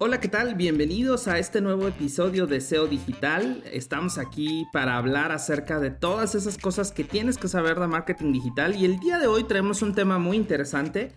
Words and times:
Hola, 0.00 0.20
¿qué 0.20 0.28
tal? 0.28 0.54
Bienvenidos 0.54 1.26
a 1.26 1.40
este 1.40 1.60
nuevo 1.60 1.88
episodio 1.88 2.46
de 2.46 2.60
SEO 2.60 2.86
Digital. 2.86 3.64
Estamos 3.72 4.16
aquí 4.16 4.64
para 4.72 4.96
hablar 4.96 5.32
acerca 5.32 5.80
de 5.80 5.90
todas 5.90 6.36
esas 6.36 6.56
cosas 6.56 6.92
que 6.92 7.02
tienes 7.02 7.36
que 7.36 7.48
saber 7.48 7.80
de 7.80 7.88
marketing 7.88 8.30
digital 8.30 8.76
y 8.76 8.84
el 8.84 9.00
día 9.00 9.18
de 9.18 9.26
hoy 9.26 9.42
traemos 9.42 9.82
un 9.82 9.96
tema 9.96 10.20
muy 10.20 10.36
interesante. 10.36 11.10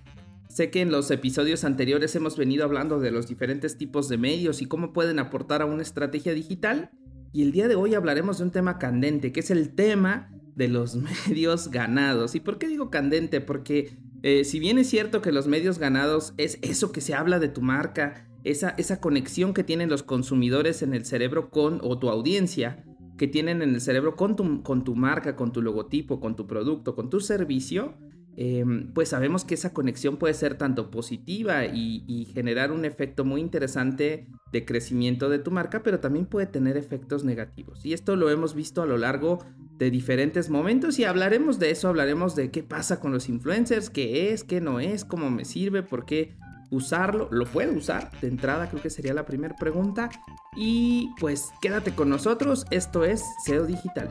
Sé 0.50 0.72
que 0.72 0.82
en 0.82 0.92
los 0.92 1.12
episodios 1.12 1.64
anteriores 1.64 2.16
hemos 2.16 2.38
venido 2.38 2.64
hablando 2.64 3.00
de 3.00 3.12
los 3.12 3.28
diferentes 3.28 3.78
tipos 3.78 4.10
de 4.10 4.18
medios 4.18 4.64
y 4.64 4.66
cómo 4.66 4.94
pueden 4.94 5.20
aportar 5.20 5.62
a 5.62 5.68
una 5.68 5.84
estrategia 5.84 6.34
digital 6.34 6.90
y 7.32 7.44
el 7.44 7.52
día 7.52 7.68
de 7.68 7.76
hoy 7.76 7.94
hablaremos 7.94 8.40
de 8.40 8.46
un 8.46 8.52
tema 8.52 8.80
candente, 8.80 9.32
que 9.32 9.42
es 9.42 9.52
el 9.52 9.76
tema 9.76 10.32
de 10.56 10.70
los 10.70 10.96
medios 11.28 11.70
ganados. 11.70 12.34
¿Y 12.34 12.40
por 12.40 12.58
qué 12.58 12.68
digo 12.68 12.90
candente? 12.90 13.42
Porque 13.42 13.96
eh, 14.24 14.44
si 14.44 14.60
bien 14.60 14.80
es 14.80 14.90
cierto 14.90 15.22
que 15.22 15.32
los 15.32 15.46
medios 15.46 15.78
ganados 15.78 16.34
es 16.38 16.58
eso 16.64 16.92
que 16.92 17.02
se 17.02 17.14
habla 17.14 17.38
de 17.38 17.48
tu 17.48 17.62
marca, 17.62 18.28
esa, 18.44 18.70
esa 18.72 19.00
conexión 19.00 19.54
que 19.54 19.64
tienen 19.64 19.90
los 19.90 20.04
consumidores 20.04 20.82
en 20.82 20.94
el 20.94 21.06
cerebro 21.06 21.50
con, 21.50 21.80
o 21.84 22.00
tu 22.00 22.10
audiencia, 22.10 22.84
que 23.18 23.28
tienen 23.28 23.62
en 23.62 23.76
el 23.76 23.82
cerebro 23.82 24.16
con 24.16 24.36
tu, 24.36 24.64
con 24.64 24.84
tu 24.84 24.96
marca, 24.96 25.36
con 25.36 25.52
tu 25.52 25.62
logotipo, 25.62 26.20
con 26.20 26.36
tu 26.36 26.48
producto, 26.48 26.96
con 26.96 27.10
tu 27.10 27.20
servicio, 27.20 27.94
em, 28.36 28.92
pues 28.94 29.10
sabemos 29.10 29.46
que 29.46 29.54
esa 29.54 29.74
conexión 29.74 30.18
puede 30.18 30.34
ser 30.34 30.56
tanto 30.56 30.90
positiva 30.90 31.66
y, 31.66 32.04
y, 32.08 32.26
generar 32.26 32.72
un 32.72 32.84
efecto 32.84 33.24
muy 33.24 33.42
interesante 33.42 34.28
de 34.52 34.66
crecimiento 34.66 35.30
de 35.30 35.38
tu 35.38 35.52
marca, 35.52 35.84
pero 35.84 36.00
también 36.00 36.26
puede 36.26 36.48
tener 36.48 36.78
efectos 36.78 37.24
negativos. 37.24 37.86
Y 37.86 37.94
esto 37.94 38.16
lo 38.16 38.30
hemos 38.32 38.56
visto 38.56 38.82
a 38.82 38.88
lo 38.88 38.98
largo 38.98 39.40
de 39.78 39.92
diferentes 39.92 40.50
momentos 40.50 40.98
y 40.98 41.04
hablaremos 41.04 41.60
de 41.60 41.72
eso, 41.72 41.90
hablaremos 41.90 42.36
de 42.36 42.50
qué 42.50 42.64
pasa 42.64 43.00
con 43.00 43.12
los 43.12 43.30
influencers, 43.30 43.90
qué 43.90 44.32
es, 44.32 44.44
qué 44.44 44.62
no 44.62 44.80
es, 44.80 45.06
cómo 45.06 45.30
me 45.30 45.46
sirve, 45.46 45.84
por 45.84 46.06
qué 46.06 46.36
usarlo, 46.72 47.28
lo 47.32 47.46
puede 47.46 47.78
usar 47.78 48.10
de 48.22 48.28
entrada, 48.28 48.70
creo 48.70 48.82
que 48.82 48.90
sería 48.90 49.14
la 49.14 49.26
primera 49.26 49.56
pregunta. 49.56 50.10
Y 50.56 51.12
pues 51.20 51.50
quédate 51.62 51.94
con 51.94 52.10
nosotros, 52.10 52.66
esto 52.72 53.04
es 53.04 53.24
SEO 53.46 53.68
Digital. 53.68 54.10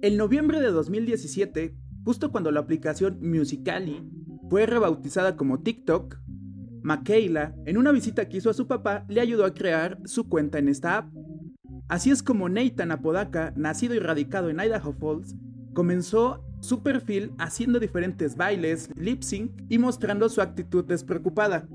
En 0.00 0.16
noviembre 0.16 0.60
de 0.60 0.70
2017, 0.70 1.76
justo 2.04 2.32
cuando 2.32 2.50
la 2.50 2.60
aplicación 2.60 3.18
Musicali 3.20 4.08
fue 4.48 4.64
rebautizada 4.66 5.36
como 5.36 5.60
TikTok, 5.60 6.16
Makayla, 6.82 7.54
en 7.66 7.76
una 7.76 7.92
visita 7.92 8.28
que 8.28 8.38
hizo 8.38 8.48
a 8.48 8.54
su 8.54 8.66
papá, 8.66 9.04
le 9.08 9.20
ayudó 9.20 9.44
a 9.44 9.52
crear 9.52 9.98
su 10.04 10.28
cuenta 10.28 10.58
en 10.58 10.68
esta 10.68 10.98
app. 10.98 11.12
Así 11.88 12.10
es 12.10 12.22
como 12.22 12.48
Nathan 12.48 12.92
Apodaca, 12.92 13.52
nacido 13.56 13.94
y 13.94 13.98
radicado 13.98 14.48
en 14.48 14.60
Idaho 14.60 14.92
Falls, 14.92 15.34
comenzó 15.74 16.47
su 16.60 16.82
perfil 16.82 17.32
haciendo 17.38 17.78
diferentes 17.80 18.36
bailes, 18.36 18.90
lip 18.96 19.22
sync 19.22 19.52
y 19.68 19.78
mostrando 19.78 20.28
su 20.28 20.40
actitud 20.40 20.84
despreocupada. 20.84 21.68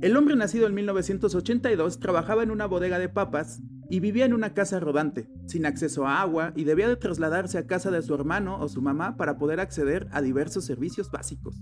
El 0.00 0.16
hombre 0.16 0.36
nacido 0.36 0.66
en 0.66 0.74
1982 0.74 2.00
trabajaba 2.00 2.42
en 2.42 2.50
una 2.50 2.66
bodega 2.66 2.98
de 2.98 3.08
papas 3.08 3.60
y 3.90 4.00
vivía 4.00 4.24
en 4.24 4.32
una 4.32 4.54
casa 4.54 4.80
rodante, 4.80 5.28
sin 5.46 5.66
acceso 5.66 6.06
a 6.06 6.20
agua 6.20 6.52
y 6.56 6.64
debía 6.64 6.88
de 6.88 6.96
trasladarse 6.96 7.58
a 7.58 7.66
casa 7.66 7.90
de 7.90 8.00
su 8.02 8.14
hermano 8.14 8.58
o 8.60 8.68
su 8.68 8.80
mamá 8.80 9.16
para 9.16 9.36
poder 9.36 9.60
acceder 9.60 10.08
a 10.12 10.22
diversos 10.22 10.64
servicios 10.64 11.10
básicos. 11.10 11.60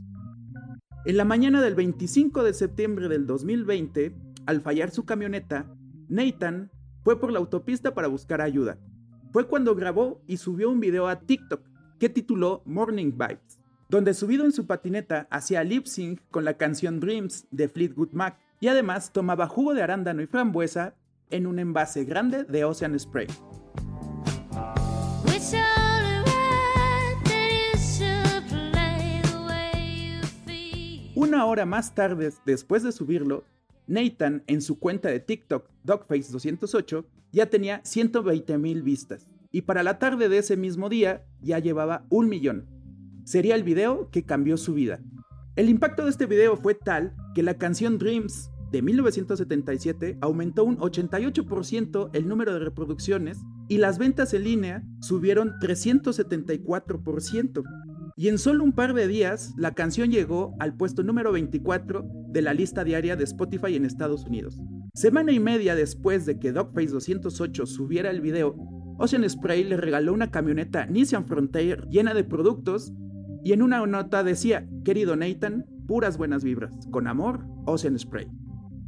En 1.04 1.16
la 1.16 1.24
mañana 1.24 1.62
del 1.62 1.74
25 1.74 2.44
de 2.44 2.52
septiembre 2.52 3.08
del 3.08 3.26
2020, 3.26 4.14
al 4.46 4.60
fallar 4.60 4.90
su 4.90 5.04
camioneta, 5.04 5.74
Nathan 6.08 6.70
fue 7.02 7.18
por 7.18 7.32
la 7.32 7.38
autopista 7.38 7.94
para 7.94 8.08
buscar 8.08 8.40
ayuda. 8.40 8.78
Fue 9.32 9.46
cuando 9.46 9.74
grabó 9.74 10.22
y 10.26 10.36
subió 10.36 10.70
un 10.70 10.80
video 10.80 11.08
a 11.08 11.20
TikTok 11.20 11.62
que 11.98 12.08
tituló 12.08 12.62
Morning 12.64 13.12
Vibes, 13.12 13.58
donde 13.88 14.14
subido 14.14 14.44
en 14.44 14.52
su 14.52 14.66
patineta 14.66 15.26
hacía 15.30 15.64
lip 15.64 15.86
sync 15.86 16.20
con 16.30 16.44
la 16.44 16.54
canción 16.54 17.00
Dreams 17.00 17.46
de 17.50 17.68
Fleetwood 17.68 18.12
Mac 18.12 18.38
y 18.60 18.68
además 18.68 19.12
tomaba 19.12 19.48
jugo 19.48 19.74
de 19.74 19.82
arándano 19.82 20.22
y 20.22 20.26
frambuesa 20.26 20.94
en 21.30 21.46
un 21.46 21.58
envase 21.58 22.04
grande 22.04 22.44
de 22.44 22.64
Ocean 22.64 22.98
Spray. 22.98 23.26
Una 31.14 31.46
hora 31.46 31.66
más 31.66 31.94
tarde, 31.94 32.32
después 32.46 32.84
de 32.84 32.92
subirlo, 32.92 33.44
Nathan 33.88 34.44
en 34.46 34.62
su 34.62 34.78
cuenta 34.78 35.08
de 35.08 35.18
TikTok 35.18 35.68
Dogface208 35.84 37.04
ya 37.32 37.46
tenía 37.46 37.80
120 37.84 38.56
mil 38.58 38.82
vistas 38.82 39.28
y 39.50 39.62
para 39.62 39.82
la 39.82 39.98
tarde 39.98 40.28
de 40.28 40.38
ese 40.38 40.56
mismo 40.56 40.88
día 40.88 41.24
ya 41.40 41.58
llevaba 41.58 42.06
un 42.08 42.28
millón. 42.28 42.66
Sería 43.24 43.54
el 43.54 43.62
video 43.62 44.10
que 44.10 44.24
cambió 44.24 44.56
su 44.56 44.74
vida. 44.74 45.00
El 45.56 45.68
impacto 45.68 46.04
de 46.04 46.10
este 46.10 46.26
video 46.26 46.56
fue 46.56 46.74
tal 46.74 47.14
que 47.34 47.42
la 47.42 47.58
canción 47.58 47.98
Dreams 47.98 48.50
de 48.70 48.82
1977 48.82 50.18
aumentó 50.20 50.64
un 50.64 50.78
88% 50.78 52.10
el 52.12 52.28
número 52.28 52.52
de 52.52 52.60
reproducciones 52.60 53.38
y 53.68 53.78
las 53.78 53.98
ventas 53.98 54.34
en 54.34 54.44
línea 54.44 54.82
subieron 55.00 55.54
374%. 55.60 57.62
Y 58.16 58.28
en 58.28 58.38
solo 58.38 58.64
un 58.64 58.72
par 58.72 58.94
de 58.94 59.06
días, 59.06 59.54
la 59.56 59.74
canción 59.74 60.10
llegó 60.10 60.56
al 60.58 60.76
puesto 60.76 61.02
número 61.02 61.32
24 61.32 62.04
de 62.28 62.42
la 62.42 62.52
lista 62.52 62.82
diaria 62.82 63.16
de 63.16 63.24
Spotify 63.24 63.76
en 63.76 63.84
Estados 63.84 64.24
Unidos. 64.24 64.58
Semana 64.92 65.32
y 65.32 65.38
media 65.38 65.76
después 65.76 66.26
de 66.26 66.38
que 66.38 66.50
Dogface 66.50 66.88
208 66.88 67.66
subiera 67.66 68.10
el 68.10 68.20
video, 68.20 68.56
Ocean 68.98 69.28
Spray 69.28 69.62
le 69.62 69.76
regaló 69.76 70.12
una 70.12 70.32
camioneta 70.32 70.86
Nissan 70.86 71.24
Frontier 71.24 71.86
llena 71.88 72.14
de 72.14 72.24
productos 72.24 72.92
y 73.44 73.52
en 73.52 73.62
una 73.62 73.86
nota 73.86 74.24
decía, 74.24 74.68
querido 74.84 75.14
Nathan, 75.14 75.66
puras 75.86 76.18
buenas 76.18 76.42
vibras, 76.42 76.74
con 76.90 77.06
amor, 77.06 77.46
Ocean 77.64 77.96
Spray. 77.96 78.26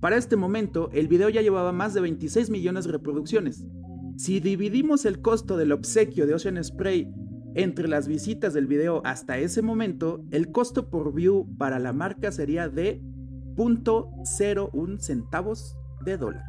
Para 0.00 0.16
este 0.16 0.34
momento, 0.34 0.90
el 0.92 1.06
video 1.06 1.28
ya 1.28 1.42
llevaba 1.42 1.70
más 1.70 1.94
de 1.94 2.00
26 2.00 2.50
millones 2.50 2.86
de 2.86 2.92
reproducciones. 2.92 3.64
Si 4.16 4.40
dividimos 4.40 5.04
el 5.04 5.20
costo 5.20 5.56
del 5.56 5.70
obsequio 5.70 6.26
de 6.26 6.34
Ocean 6.34 6.62
Spray 6.62 7.08
entre 7.54 7.86
las 7.86 8.08
visitas 8.08 8.52
del 8.52 8.66
video 8.66 9.02
hasta 9.04 9.38
ese 9.38 9.62
momento, 9.62 10.24
el 10.32 10.50
costo 10.50 10.90
por 10.90 11.14
view 11.14 11.46
para 11.56 11.78
la 11.78 11.92
marca 11.92 12.32
sería 12.32 12.68
de 12.68 13.00
0.01 13.54 14.98
centavos 14.98 15.76
de 16.04 16.16
dólar. 16.16 16.44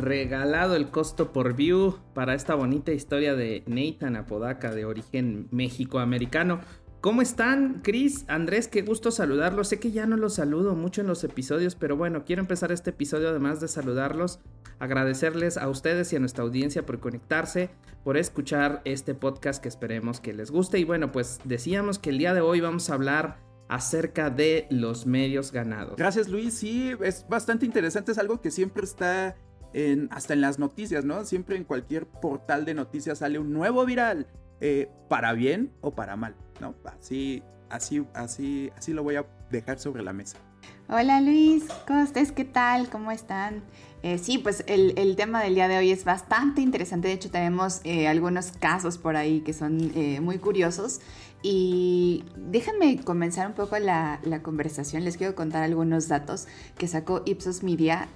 Regalado 0.00 0.76
el 0.76 0.88
costo 0.88 1.30
por 1.30 1.54
view 1.54 1.98
para 2.14 2.34
esta 2.34 2.54
bonita 2.54 2.90
historia 2.90 3.34
de 3.34 3.62
Nathan 3.66 4.16
Apodaca 4.16 4.74
de 4.74 4.86
origen 4.86 5.46
México-americano. 5.50 6.60
¿Cómo 7.02 7.20
están, 7.20 7.80
Chris? 7.82 8.24
Andrés, 8.26 8.66
qué 8.66 8.80
gusto 8.80 9.10
saludarlos. 9.10 9.68
Sé 9.68 9.78
que 9.78 9.90
ya 9.90 10.06
no 10.06 10.16
los 10.16 10.36
saludo 10.36 10.74
mucho 10.74 11.02
en 11.02 11.06
los 11.06 11.22
episodios, 11.22 11.74
pero 11.74 11.98
bueno, 11.98 12.24
quiero 12.24 12.40
empezar 12.40 12.72
este 12.72 12.90
episodio 12.90 13.28
además 13.28 13.60
de 13.60 13.68
saludarlos, 13.68 14.40
agradecerles 14.78 15.58
a 15.58 15.68
ustedes 15.68 16.10
y 16.14 16.16
a 16.16 16.20
nuestra 16.20 16.44
audiencia 16.44 16.86
por 16.86 16.98
conectarse, 16.98 17.68
por 18.02 18.16
escuchar 18.16 18.80
este 18.86 19.14
podcast 19.14 19.62
que 19.62 19.68
esperemos 19.68 20.18
que 20.18 20.32
les 20.32 20.50
guste. 20.50 20.78
Y 20.78 20.84
bueno, 20.84 21.12
pues 21.12 21.40
decíamos 21.44 21.98
que 21.98 22.08
el 22.08 22.16
día 22.16 22.32
de 22.32 22.40
hoy 22.40 22.60
vamos 22.60 22.88
a 22.88 22.94
hablar 22.94 23.38
acerca 23.68 24.30
de 24.30 24.66
los 24.70 25.04
medios 25.04 25.52
ganados. 25.52 25.96
Gracias 25.96 26.28
Luis, 26.28 26.54
sí, 26.54 26.92
es 27.02 27.26
bastante 27.28 27.66
interesante, 27.66 28.12
es 28.12 28.18
algo 28.18 28.40
que 28.40 28.50
siempre 28.50 28.84
está 28.84 29.36
hasta 30.10 30.34
en 30.34 30.40
las 30.40 30.58
noticias, 30.58 31.04
¿no? 31.04 31.24
Siempre 31.24 31.56
en 31.56 31.64
cualquier 31.64 32.06
portal 32.06 32.64
de 32.64 32.74
noticias 32.74 33.18
sale 33.18 33.38
un 33.38 33.52
nuevo 33.52 33.84
viral, 33.84 34.26
eh, 34.60 34.90
para 35.08 35.32
bien 35.32 35.72
o 35.80 35.92
para 35.92 36.16
mal, 36.16 36.34
¿no? 36.60 36.74
Así, 36.84 37.42
así, 37.70 38.04
así, 38.14 38.70
así 38.76 38.92
lo 38.92 39.02
voy 39.02 39.16
a 39.16 39.26
dejar 39.50 39.78
sobre 39.78 40.02
la 40.02 40.12
mesa. 40.12 40.38
Hola 40.88 41.20
Luis, 41.20 41.64
¿cómo 41.86 42.00
estás? 42.00 42.32
¿Qué 42.32 42.44
tal? 42.44 42.90
¿Cómo 42.90 43.12
están? 43.12 43.62
Eh, 44.02 44.18
sí, 44.18 44.38
pues 44.38 44.64
el, 44.66 45.14
tema 45.16 45.42
del 45.42 45.54
día 45.54 45.68
de 45.68 45.76
hoy 45.76 45.90
es 45.90 46.04
bastante 46.04 46.62
interesante. 46.62 47.08
De 47.08 47.14
hecho, 47.14 47.30
tenemos 47.30 47.80
eh, 47.84 48.08
algunos 48.08 48.52
casos 48.52 48.96
por 48.96 49.16
ahí 49.16 49.40
que 49.40 49.52
son 49.52 49.92
eh, 49.94 50.20
muy 50.20 50.38
curiosos. 50.38 51.00
Y 51.42 52.24
déjenme 52.36 53.00
comenzar 53.00 53.46
un 53.46 53.54
poco 53.54 53.78
la, 53.78 54.20
conversación. 54.42 55.04
Les 55.04 55.16
quiero 55.16 55.34
contar 55.34 55.62
algunos 55.62 56.06
datos 56.06 56.46
que 56.76 56.86
sacó 56.86 57.22
Ipsos 57.24 57.62
Media 57.62 58.10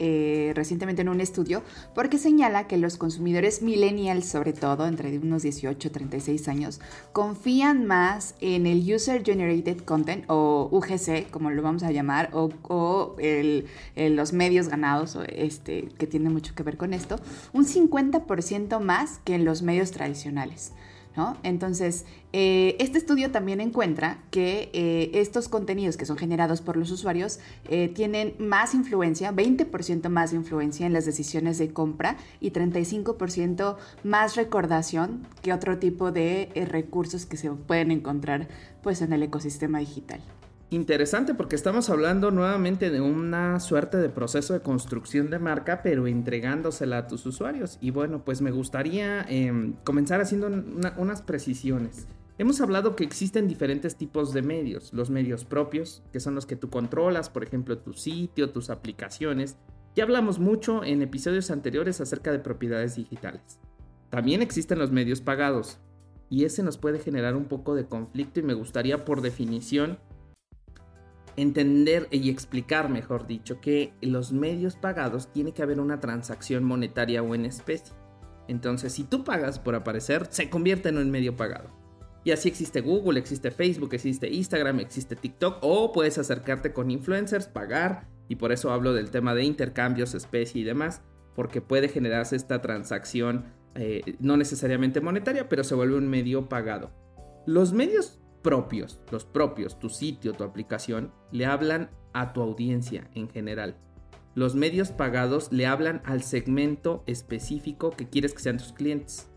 recientemente 0.55 1.01
en 1.01 1.09
un 1.09 1.23
estudio, 1.23 1.63
porque 1.95 2.19
señala 2.19 2.67
que 2.67 2.77
los 2.77 2.99
consumidores 2.99 3.63
millennials, 3.63 4.27
sobre 4.27 4.53
todo 4.53 4.87
entre 4.87 5.19
unos 5.19 5.43
18 5.43 5.89
y 5.89 5.91
36 5.91 6.49
años, 6.49 6.83
confían 7.13 7.87
más 7.87 8.35
en 8.43 8.67
el 8.67 8.95
User 8.95 9.25
Generated 9.25 9.79
Content 9.79 10.27
o 10.29 10.69
UGC, 10.71 11.31
como 11.31 11.51
lo 11.51 11.63
vamos 11.63 11.83
a 11.83 11.93
llamar, 11.93 12.29
o, 12.35 12.51
los 13.97 14.33
medios 14.35 14.69
ganados, 14.69 15.19
este, 15.29 15.74
que 15.99 16.06
tiene 16.06 16.31
mucho 16.31 16.55
que 16.55 16.62
ver 16.62 16.76
con 16.76 16.94
esto, 16.94 17.21
un 17.53 17.67
50% 17.67 18.81
más 18.81 19.21
que 19.25 19.35
en 19.35 19.44
los 19.44 19.62
medios 19.62 19.91
tradicionales. 19.91 20.73
Entonces, 21.44 22.06
eh, 22.32 22.76
este 22.81 22.99
estudio 22.99 23.31
también 23.31 23.61
encuentra 23.61 24.19
que 24.32 24.71
eh, 24.73 25.11
estos 25.15 25.49
contenidos 25.49 25.97
que 25.97 26.06
son 26.06 26.17
generados 26.17 26.61
por 26.61 26.76
los 26.76 26.91
usuarios 26.91 27.38
eh, 27.69 27.88
tienen 27.88 28.35
más 28.38 28.75
influencia, 28.75 29.32
20% 29.32 30.09
más 30.09 30.32
influencia 30.32 30.87
en 30.87 30.93
las 30.93 31.06
decisiones 31.06 31.59
de 31.59 31.73
compra 31.73 32.17
y 32.41 32.50
35% 32.50 33.77
más 34.03 34.35
recordación 34.35 35.27
que 35.43 35.53
otro 35.53 35.79
tipo 35.79 36.11
de 36.11 36.50
recursos 36.69 37.27
que 37.27 37.37
se 37.37 37.50
pueden 37.50 37.93
encontrar 37.93 38.49
pues, 38.82 39.00
en 39.00 39.12
el 39.12 39.23
ecosistema 39.23 39.79
digital. 39.79 40.20
Interesante 40.75 41.35
porque 41.35 41.55
estamos 41.55 41.88
hablando 41.88 42.32
nuevamente 42.32 42.91
de 42.91 43.00
una 43.00 43.61
suerte 43.61 43.97
de 43.97 44.09
proceso 44.09 44.55
de 44.55 44.61
construcción 44.61 45.31
de 45.31 45.38
marca, 45.38 45.82
pero 45.85 46.09
entregándosela 46.09 46.99
a 46.99 47.06
tus 47.06 47.25
usuarios. 47.26 47.79
Y 47.81 47.93
bueno, 47.93 48.25
pues 48.25 48.43
me 48.43 48.50
gustaría 48.50 49.25
em, 49.29 49.75
comenzar 49.85 50.21
haciendo 50.21 50.49
unas 50.97 51.23
precisiones. 51.23 52.09
Hemos 52.38 52.61
hablado 52.61 52.97
que 52.97 53.05
existen 53.05 53.47
diferentes 53.47 53.94
tipos 53.94 54.32
de 54.32 54.43
medios. 54.43 54.93
Los 54.93 55.11
medios 55.11 55.44
propios, 55.44 56.03
que 56.12 56.19
son 56.19 56.35
los 56.35 56.44
que 56.44 56.56
tú 56.56 56.71
controlas, 56.71 57.31
por 57.31 57.44
ejemplo, 57.44 57.79
tu 57.79 57.93
sitio, 57.93 58.50
tus 58.50 58.69
aplicaciones. 58.69 59.56
Ya 59.94 60.03
hablamos 60.03 60.41
mucho 60.41 60.82
en 60.82 61.03
episodios 61.03 61.53
anteriores 61.53 62.00
acerca 62.00 62.32
de 62.32 62.41
propiedades 62.41 62.97
digitales. 62.97 63.61
También 64.11 64.43
existen 64.43 64.81
los 64.81 64.91
medios 64.91 65.20
pagados. 65.20 65.79
Y 66.31 66.47
ese 66.47 66.65
nos 66.65 66.79
puede 66.79 66.99
generar 66.99 67.37
un 67.37 67.44
poco 67.44 67.77
de 67.77 67.87
conflicto 67.87 68.41
y 68.41 68.43
me 68.43 68.55
gustaría 68.55 69.05
por 69.05 69.20
definición 69.20 69.99
entender 71.37 72.09
y 72.11 72.31
explicar, 72.31 72.89
mejor 72.89 73.27
dicho, 73.27 73.61
que 73.61 73.93
los 74.01 74.33
medios 74.33 74.77
pagados 74.77 75.33
tiene 75.33 75.53
que 75.53 75.63
haber 75.63 75.81
una 75.81 76.01
transacción 76.01 76.65
monetaria 76.65 77.23
o 77.23 77.35
en 77.35 77.45
especie. 77.45 77.95
Entonces, 78.49 78.93
si 78.93 79.05
tú 79.05 79.25
pagas 79.25 79.59
por 79.59 79.75
aparecer, 79.75 80.27
se 80.31 80.51
convierte 80.51 80.91
en 80.91 80.99
un 80.99 81.11
medio 81.11 81.37
pagado. 81.37 81.71
Y 82.25 82.31
así 82.31 82.49
existe 82.49 82.81
Google, 82.81 83.19
existe 83.19 83.51
Facebook, 83.51 83.93
existe 83.93 84.31
Instagram, 84.31 84.81
existe 84.81 85.15
TikTok, 85.15 85.59
o 85.61 85.93
puedes 85.93 86.17
acercarte 86.19 86.73
con 86.73 86.91
influencers, 86.91 87.47
pagar, 87.47 88.09
y 88.29 88.37
por 88.37 88.53
eso 88.53 88.73
hablo 88.73 88.95
del 88.95 89.11
tema 89.11 89.35
de 89.35 89.45
intercambios, 89.45 90.15
especie 90.15 90.63
y 90.63 90.65
demás, 90.65 91.03
porque 91.35 91.61
puede 91.61 91.89
generarse 91.89 92.37
esta 92.37 92.63
transacción 92.63 93.45
eh, 93.75 94.17
no 94.21 94.37
necesariamente 94.37 95.01
monetaria, 95.01 95.49
pero 95.49 95.65
se 95.65 95.75
vuelve 95.75 95.97
un 95.97 96.09
medio 96.09 96.49
pagado. 96.49 96.91
Los 97.47 97.73
medios 97.73 98.21
propios, 98.44 99.00
los 99.11 99.25
propios, 99.25 99.81
tu 99.81 99.88
sitio, 99.88 100.35
tu 100.35 100.44
aplicación, 100.44 101.12
le 101.32 101.46
hablan 101.46 101.91
a 102.12 102.32
tu 102.32 102.43
audiencia 102.43 103.11
en 103.14 103.29
general. 103.29 103.76
Los 104.37 104.55
medios 104.55 104.93
pagados 104.93 105.50
le 105.50 105.67
hablan 105.67 106.02
al 106.05 106.23
segmento 106.23 107.02
específico 107.06 107.91
que 107.91 108.08
quieres 108.08 108.35
que 108.35 108.43
sean 108.43 108.58
tus 108.58 108.73
clientes. 108.73 109.31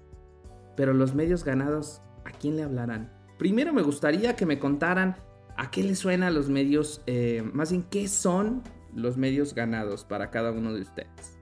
Pero 0.76 0.94
los 0.94 1.16
medios 1.16 1.46
ganados, 1.46 2.02
¿a 2.26 2.32
quién 2.32 2.58
le 2.58 2.64
hablarán? 2.64 3.12
Primero 3.40 3.74
me 3.74 3.82
gustaría 3.82 4.36
que 4.36 4.46
me 4.46 4.60
contaran 4.60 5.16
a 5.56 5.72
qué 5.72 5.84
le 5.84 5.96
suena 5.96 6.30
los 6.30 6.50
medios, 6.50 7.02
eh, 7.08 7.44
más 7.54 7.72
bien 7.72 7.84
qué 7.84 8.08
son 8.08 8.62
los 8.94 9.18
medios 9.18 9.56
ganados 9.56 10.04
para 10.04 10.32
cada 10.32 10.52
uno 10.52 10.74
de 10.74 10.82
ustedes. 10.82 11.40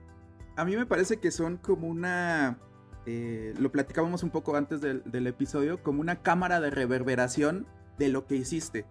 A 0.56 0.64
mí 0.64 0.76
me 0.76 0.86
parece 0.86 1.18
que 1.18 1.30
son 1.32 1.56
como 1.56 1.88
una 1.88 2.58
eh, 3.06 3.54
lo 3.58 3.70
platicábamos 3.70 4.24
un 4.24 4.30
poco 4.30 4.56
antes 4.56 4.80
del, 4.80 5.26
episodio, 5.28 5.80
como 5.82 6.00
una 6.00 6.22
cámara 6.22 6.60
de 6.60 6.70
reverberación 6.70 7.66
de 7.98 8.08
lo 8.08 8.26
que 8.26 8.34
hiciste, 8.34 8.84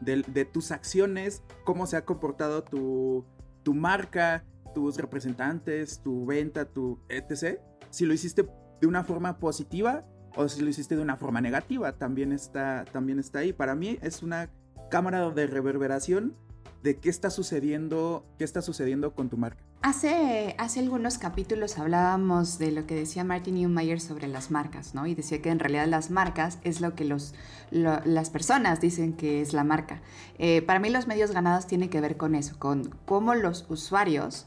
de, 0.00 0.44
tus 0.44 0.70
acciones, 0.70 1.42
cómo 1.64 1.86
se 1.86 1.96
ha 1.96 2.04
comportado 2.04 2.62
tu, 2.62 3.24
tu, 3.64 3.74
marca, 3.74 4.44
tus 4.74 4.96
representantes, 4.96 6.00
tu 6.02 6.24
venta, 6.24 6.66
tu 6.66 7.00
etc. 7.08 7.58
Si 7.90 8.06
lo 8.06 8.14
hiciste 8.14 8.48
de 8.80 8.86
una 8.86 9.02
forma 9.02 9.38
positiva 9.38 10.04
o 10.36 10.48
si 10.48 10.62
lo 10.62 10.70
hiciste 10.70 10.96
de 10.96 11.02
una 11.02 11.16
forma 11.16 11.40
negativa, 11.40 11.98
también 11.98 12.32
está, 12.32 12.84
también 12.92 13.18
está 13.18 13.40
ahí. 13.40 13.52
Para 13.52 13.74
mí 13.74 13.98
es 14.02 14.22
una 14.22 14.50
cámara 14.88 15.30
de 15.30 15.46
reverberación 15.48 16.36
de 16.82 16.98
qué 16.98 17.10
está 17.10 17.30
sucediendo, 17.30 18.24
qué 18.38 18.44
está 18.44 18.62
sucediendo 18.62 19.14
con 19.14 19.28
tu 19.28 19.36
marca. 19.36 19.64
Hace, 19.84 20.54
hace 20.58 20.78
algunos 20.78 21.18
capítulos 21.18 21.76
hablábamos 21.76 22.56
de 22.58 22.70
lo 22.70 22.86
que 22.86 22.94
decía 22.94 23.24
Martin 23.24 23.56
Neumeyer 23.56 24.00
sobre 24.00 24.28
las 24.28 24.52
marcas, 24.52 24.94
¿no? 24.94 25.08
Y 25.08 25.16
decía 25.16 25.42
que 25.42 25.48
en 25.48 25.58
realidad 25.58 25.88
las 25.88 26.08
marcas 26.12 26.60
es 26.62 26.80
lo 26.80 26.94
que 26.94 27.04
los, 27.04 27.34
las 27.72 28.30
personas 28.30 28.80
dicen 28.80 29.12
que 29.12 29.40
es 29.40 29.52
la 29.52 29.64
marca. 29.64 30.00
Eh, 30.38 30.62
para 30.62 30.78
mí 30.78 30.88
los 30.88 31.08
medios 31.08 31.32
ganados 31.32 31.66
tienen 31.66 31.88
que 31.88 32.00
ver 32.00 32.16
con 32.16 32.36
eso, 32.36 32.56
con 32.60 32.94
cómo 33.06 33.34
los 33.34 33.66
usuarios 33.70 34.46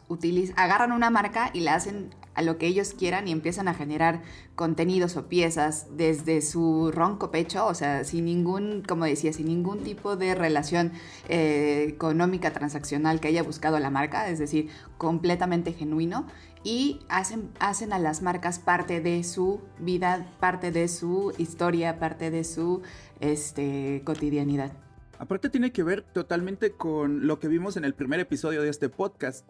agarran 0.56 0.94
una 0.94 1.10
marca 1.10 1.50
y 1.52 1.60
la 1.60 1.76
hacen 1.76 2.12
a 2.36 2.42
lo 2.42 2.58
que 2.58 2.68
ellos 2.68 2.94
quieran 2.94 3.28
y 3.28 3.32
empiezan 3.32 3.68
a 3.68 3.74
generar 3.74 4.22
contenidos 4.56 5.18
o 5.18 5.28
piezas 5.28 5.88
desde 5.98 6.42
su 6.42 6.92
ronco 6.94 7.32
pecho, 7.32 7.66
o 7.66 7.74
sea, 7.74 8.04
sin 8.04 8.26
ningún, 8.26 8.84
como 8.88 9.06
decía, 9.06 9.34
sin 9.34 9.48
ningún 9.48 9.84
tipo 9.84 10.16
de 10.16 10.36
relación 10.36 10.92
eh, 11.30 11.86
económica 11.90 12.54
transaccional 12.54 13.20
que 13.20 13.30
haya 13.30 13.44
buscado 13.44 13.80
la 13.80 13.90
marca, 13.90 14.30
es 14.30 14.40
decir, 14.40 14.70
completamente 14.98 15.74
genuino 15.74 16.28
y 16.64 17.00
hacen, 17.10 17.52
hacen 17.60 17.94
a 17.94 18.00
las 18.00 18.22
marcas 18.22 18.60
parte 18.60 19.00
de 19.00 19.24
su 19.24 19.62
vida, 19.80 20.28
parte 20.40 20.72
de 20.72 20.88
su 20.88 21.32
historia, 21.38 22.00
parte 22.00 22.32
de 22.32 22.44
su 22.44 22.82
este, 23.20 24.02
cotidianidad. 24.04 24.74
Aparte 25.20 25.50
tiene 25.50 25.72
que 25.72 25.84
ver 25.84 26.02
totalmente 26.02 26.72
con 26.72 27.28
lo 27.28 27.40
que 27.40 27.48
vimos 27.48 27.78
en 27.78 27.86
el 27.86 27.94
primer 27.94 28.20
episodio 28.20 28.64
de 28.64 28.70
este 28.70 28.90
podcast, 28.90 29.48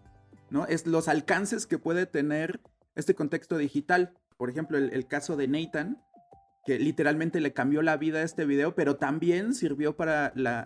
¿no? 0.50 0.68
Es 0.68 0.86
los 0.86 1.08
alcances 1.08 1.66
que 1.66 1.80
puede 1.80 2.06
tener 2.06 2.60
este 2.96 3.16
contexto 3.16 3.58
digital. 3.58 4.14
Por 4.38 4.50
ejemplo, 4.50 4.78
el, 4.78 5.08
caso 5.08 5.38
de 5.38 5.48
Nathan, 5.48 6.02
que 6.66 6.80
literalmente 6.80 7.40
le 7.40 7.54
cambió 7.54 7.82
la 7.82 7.98
vida 7.98 8.20
a 8.20 8.24
este 8.24 8.46
video, 8.46 8.76
pero 8.76 8.98
también 8.98 9.54
sirvió 9.54 9.96
para 9.96 10.34
la, 10.36 10.66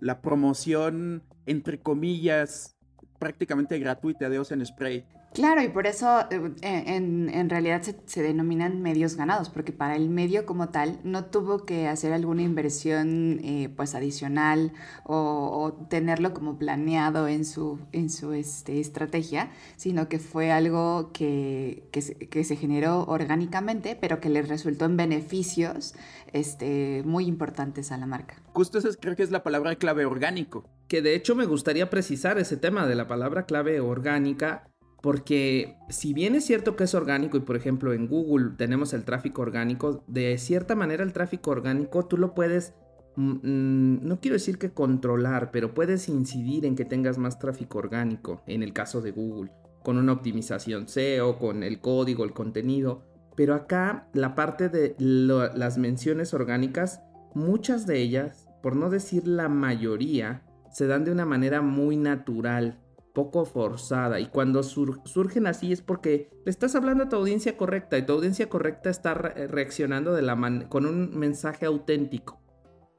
la 0.00 0.20
promoción, 0.20 1.22
entre 1.46 1.80
comillas, 1.80 2.76
prácticamente 3.18 3.78
gratuita 3.78 4.28
de 4.28 4.38
Ocean 4.38 4.64
Spray. 4.64 5.06
Claro, 5.34 5.62
y 5.62 5.68
por 5.68 5.86
eso 5.86 6.20
eh, 6.30 6.54
en, 6.62 7.50
realidad 7.50 7.82
se, 7.82 8.22
denominan 8.22 8.80
medios 8.80 9.14
ganados, 9.14 9.50
porque 9.50 9.72
para 9.72 9.94
el 9.94 10.08
medio 10.08 10.46
como 10.46 10.70
tal 10.70 10.98
no 11.04 11.26
tuvo 11.26 11.64
que 11.64 11.86
hacer 11.86 12.12
alguna 12.12 12.42
inversión 12.42 13.40
eh, 13.44 13.68
pues 13.76 13.94
adicional 13.94 14.72
o, 15.04 15.86
tenerlo 15.90 16.32
como 16.32 16.58
planeado 16.58 17.28
en 17.28 17.44
su, 17.44 17.78
en 17.92 18.10
su 18.10 18.32
este, 18.32 18.80
estrategia, 18.80 19.50
sino 19.76 20.08
que 20.08 20.18
fue 20.18 20.50
algo 20.50 21.10
que, 21.12 21.88
que, 21.92 22.02
se, 22.02 22.56
generó 22.56 23.04
orgánicamente, 23.04 23.96
pero 24.00 24.20
que 24.20 24.30
le 24.30 24.42
resultó 24.42 24.86
en 24.86 24.96
beneficios 24.96 25.94
este, 26.32 27.02
muy 27.04 27.26
importantes 27.26 27.92
a 27.92 27.98
la 27.98 28.06
marca. 28.06 28.42
Justo 28.54 28.78
eso 28.78 28.88
creo 28.98 29.14
que 29.14 29.22
es 29.22 29.30
la 29.30 29.42
palabra 29.42 29.76
clave 29.76 30.06
orgánico. 30.06 30.64
Que 30.88 31.02
de 31.02 31.14
hecho 31.14 31.36
me 31.36 31.44
gustaría 31.44 31.90
precisar 31.90 32.38
ese 32.38 32.56
tema 32.56 32.86
de 32.86 32.94
la 32.94 33.06
palabra 33.06 33.44
clave 33.44 33.80
orgánica 33.80 34.68
porque 35.00 35.76
si 35.88 36.12
bien 36.12 36.34
es 36.34 36.44
cierto 36.44 36.76
que 36.76 36.84
es 36.84 36.94
orgánico 36.94 37.36
y 37.36 37.40
por 37.40 37.56
ejemplo 37.56 37.92
en 37.92 38.08
Google 38.08 38.56
tenemos 38.56 38.92
el 38.92 39.04
tráfico 39.04 39.42
orgánico, 39.42 40.02
de 40.08 40.36
cierta 40.38 40.74
manera 40.74 41.04
el 41.04 41.12
tráfico 41.12 41.50
orgánico 41.50 42.06
tú 42.06 42.16
lo 42.16 42.34
puedes, 42.34 42.74
mm, 43.16 43.32
mm, 43.42 44.00
no 44.02 44.20
quiero 44.20 44.34
decir 44.34 44.58
que 44.58 44.72
controlar, 44.72 45.50
pero 45.52 45.72
puedes 45.72 46.08
incidir 46.08 46.66
en 46.66 46.74
que 46.74 46.84
tengas 46.84 47.18
más 47.18 47.38
tráfico 47.38 47.78
orgánico 47.78 48.42
en 48.46 48.62
el 48.62 48.72
caso 48.72 49.00
de 49.00 49.12
Google, 49.12 49.52
con 49.84 49.98
una 49.98 50.12
optimización 50.12 50.88
SEO, 50.88 51.38
con 51.38 51.62
el 51.62 51.80
código, 51.80 52.24
el 52.24 52.32
contenido. 52.32 53.04
Pero 53.36 53.54
acá 53.54 54.08
la 54.14 54.34
parte 54.34 54.68
de 54.68 54.96
las 54.98 55.78
menciones 55.78 56.34
orgánicas, 56.34 57.02
muchas 57.34 57.86
de 57.86 58.00
ellas, 58.00 58.48
por 58.62 58.74
no 58.74 58.90
decir 58.90 59.28
la 59.28 59.48
mayoría, 59.48 60.42
se 60.72 60.88
dan 60.88 61.04
de 61.04 61.12
una 61.12 61.24
manera 61.24 61.62
muy 61.62 61.96
natural 61.96 62.80
poco 63.18 63.44
forzada. 63.44 64.20
Y 64.20 64.26
cuando 64.26 64.62
surgen 64.62 65.48
así 65.48 65.72
es 65.72 65.82
porque 65.82 66.30
le 66.44 66.50
estás 66.50 66.76
hablando 66.76 67.04
a 67.04 67.08
tu 67.08 67.16
audiencia 67.16 67.56
correcta 67.56 67.98
y 67.98 68.06
tu 68.06 68.12
audiencia 68.12 68.48
correcta 68.48 68.90
está 68.90 69.14
reaccionando 69.14 70.14
de 70.14 70.22
la 70.22 70.36
con 70.68 70.86
un 70.86 71.18
mensaje 71.18 71.66
auténtico. 71.66 72.40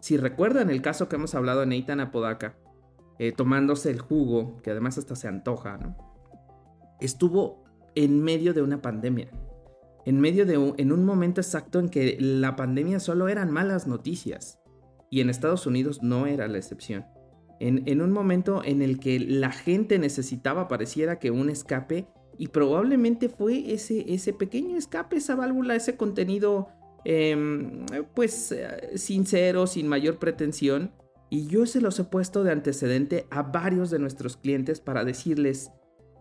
Si 0.02 0.18
recuerdan 0.18 0.70
el 0.70 0.82
caso 0.82 1.08
que 1.08 1.16
hemos 1.16 1.36
hablado 1.36 1.64
en 1.64 1.70
Nathan 1.70 2.02
Apodaca, 2.02 2.58
eh, 3.18 3.32
tomándose 3.32 3.92
el 3.92 4.02
jugo, 4.02 4.58
que 4.62 4.72
además 4.72 4.98
hasta 4.98 5.16
se 5.16 5.30
antoja, 5.30 5.80
estuvo 7.00 7.64
en 7.96 8.22
medio 8.22 8.54
de 8.54 8.62
una 8.62 8.82
pandemia. 8.82 9.30
En 10.06 10.20
medio 10.20 10.46
de 10.46 10.74
en 10.78 10.92
un 10.92 11.06
momento 11.06 11.40
exacto 11.40 11.80
en 11.80 11.88
que 11.88 12.18
la 12.20 12.58
pandemia 12.58 13.00
solo 13.00 13.30
eran 13.30 13.52
malas 13.52 13.88
noticias. 13.88 14.60
Y 15.10 15.22
en 15.22 15.30
Estados 15.30 15.66
Unidos 15.66 16.04
no 16.04 16.28
era 16.28 16.50
la 16.50 16.58
excepción. 16.58 17.06
En, 17.60 18.02
un 18.02 18.12
momento 18.12 18.62
en 18.64 18.82
el 18.82 19.00
que 19.00 19.20
la 19.20 19.52
gente 19.52 20.00
necesitaba, 20.00 20.70
pareciera 20.70 21.20
que 21.20 21.30
un 21.30 21.50
escape, 21.50 22.08
y 22.38 22.48
probablemente 22.48 23.28
fue 23.28 23.74
ese, 23.74 24.14
ese 24.14 24.32
pequeño 24.32 24.78
escape, 24.78 25.18
esa 25.18 25.36
válvula, 25.36 25.76
ese 25.76 25.98
contenido, 25.98 26.70
em, 27.04 27.86
pues 28.14 28.54
eh, 28.54 28.98
sincero, 28.98 29.68
sin 29.68 29.90
mayor 29.90 30.20
pretensión. 30.20 30.94
Y 31.30 31.48
yo 31.48 31.66
se 31.66 31.82
los 31.82 32.00
he 32.00 32.06
puesto 32.06 32.46
de 32.46 32.52
antecedente 32.54 33.28
a 33.30 33.44
varios 33.44 33.90
de 33.90 34.00
nuestros 34.00 34.38
clientes 34.38 34.80
para 34.80 35.04
decirles, 35.04 35.72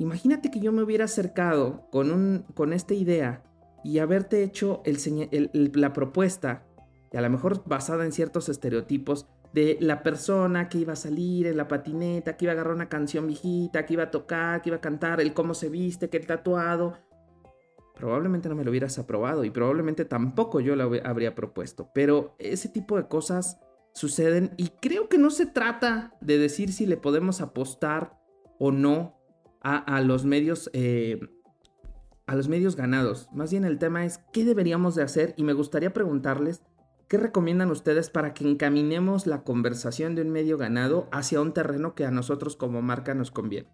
imagínate 0.00 0.50
que 0.50 0.58
yo 0.58 0.72
me 0.72 0.82
hubiera 0.82 1.04
acercado 1.04 1.88
con, 1.92 2.10
un, 2.10 2.44
con 2.54 2.72
esta 2.72 2.94
idea 2.94 3.44
y 3.84 4.00
haberte 4.00 4.42
hecho 4.42 4.82
la 5.52 5.92
propuesta, 5.92 6.66
y 7.12 7.16
a 7.16 7.20
lo 7.20 7.30
mejor 7.30 7.62
basada 7.64 8.04
en 8.04 8.12
ciertos 8.12 8.48
estereotipos, 8.48 9.28
de 9.58 9.76
la 9.80 10.04
persona 10.04 10.68
que 10.68 10.78
iba 10.78 10.92
a 10.92 10.96
salir 10.96 11.48
en 11.48 11.56
la 11.56 11.66
patineta, 11.66 12.36
que 12.36 12.44
iba 12.44 12.52
a 12.52 12.54
agarrar 12.54 12.74
una 12.74 12.88
canción 12.88 13.26
viejita, 13.26 13.86
que 13.86 13.94
iba 13.94 14.04
a 14.04 14.10
tocar, 14.12 14.62
que 14.62 14.68
iba 14.68 14.76
a 14.76 14.80
cantar, 14.80 15.20
el 15.20 15.34
cómo 15.34 15.52
se 15.52 15.68
viste, 15.68 16.08
que 16.08 16.16
el 16.16 16.26
tatuado. 16.26 16.96
Probablemente 17.96 18.48
no 18.48 18.54
me 18.54 18.62
lo 18.62 18.70
hubieras 18.70 19.00
aprobado 19.00 19.42
y 19.42 19.50
probablemente 19.50 20.04
tampoco 20.04 20.60
yo 20.60 20.76
lo 20.76 20.84
habría 21.04 21.34
propuesto. 21.34 21.90
Pero 21.92 22.36
ese 22.38 22.68
tipo 22.68 22.96
de 22.96 23.08
cosas 23.08 23.58
suceden 23.94 24.52
y 24.56 24.68
creo 24.80 25.08
que 25.08 25.18
no 25.18 25.30
se 25.30 25.46
trata 25.46 26.16
de 26.20 26.38
decir 26.38 26.72
si 26.72 26.86
le 26.86 26.96
podemos 26.96 27.40
apostar 27.40 28.16
o 28.60 28.70
no 28.70 29.18
a, 29.60 30.00
los 30.02 30.24
medios 30.24 30.70
eh, 30.72 31.18
a 32.26 32.36
los 32.36 32.46
medios 32.46 32.76
ganados. 32.76 33.28
Más 33.32 33.50
bien 33.50 33.64
el 33.64 33.80
tema 33.80 34.04
es 34.04 34.20
qué 34.32 34.44
deberíamos 34.44 34.94
de 34.94 35.02
hacer 35.02 35.34
y 35.36 35.42
me 35.42 35.52
gustaría 35.52 35.92
preguntarles 35.92 36.62
qué 37.08 37.16
recomiendan 37.16 37.70
ustedes 37.70 38.10
para 38.10 38.34
que 38.34 38.48
encaminemos 38.48 39.26
la 39.26 39.42
conversación 39.42 40.14
de 40.14 40.22
un 40.22 40.30
medio 40.30 40.58
ganado 40.58 41.08
hacia 41.10 41.40
un 41.40 41.54
terreno 41.54 41.94
que 41.94 42.04
a 42.04 42.10
nosotros 42.10 42.56
como 42.56 42.82
marca 42.82 43.14
nos 43.14 43.30
conviene. 43.30 43.68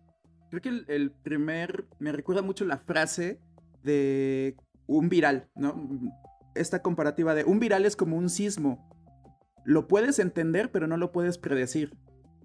Creo 0.50 0.62
que 0.62 0.92
el, 0.92 1.10
primer 1.10 1.86
me 1.98 2.12
recuerda 2.12 2.42
mucho 2.42 2.64
la 2.64 2.78
frase 2.78 3.40
de 3.82 4.56
un 4.86 5.08
viral, 5.08 5.48
¿no? 5.56 5.74
Esta 6.54 6.80
comparativa 6.80 7.34
de 7.34 7.44
un 7.44 7.58
viral 7.58 7.84
es 7.84 7.96
como 7.96 8.16
un 8.16 8.30
sismo. 8.30 8.88
Lo 9.64 9.88
puedes 9.88 10.20
entender, 10.20 10.70
pero 10.70 10.86
no 10.86 10.96
lo 10.96 11.10
puedes 11.10 11.38
predecir, 11.38 11.96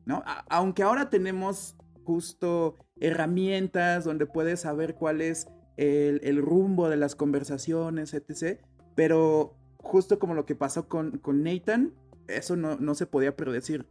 ¿no? 0.06 0.24
aunque 0.50 0.82
ahora 0.82 1.10
tenemos 1.10 1.76
justo 2.04 2.76
herramientas 3.00 4.06
donde 4.06 4.26
puedes 4.26 4.62
saber 4.62 4.96
cuál 4.96 5.22
es 5.22 5.48
el, 5.78 6.42
rumbo 6.42 6.90
de 6.90 6.98
las 6.98 7.16
conversaciones, 7.16 8.16
etc. 8.16 8.60
Pero 8.96 9.59
justo 9.82 10.20
como 10.20 10.34
lo 10.34 10.46
que 10.46 10.56
pasó 10.56 10.88
con, 10.88 11.18
con 11.20 11.44
Nathan, 11.44 11.94
eso 12.28 12.56
no, 12.56 12.78
no, 12.78 12.96
se 12.96 13.06
podía 13.06 13.36
predecir. 13.36 13.86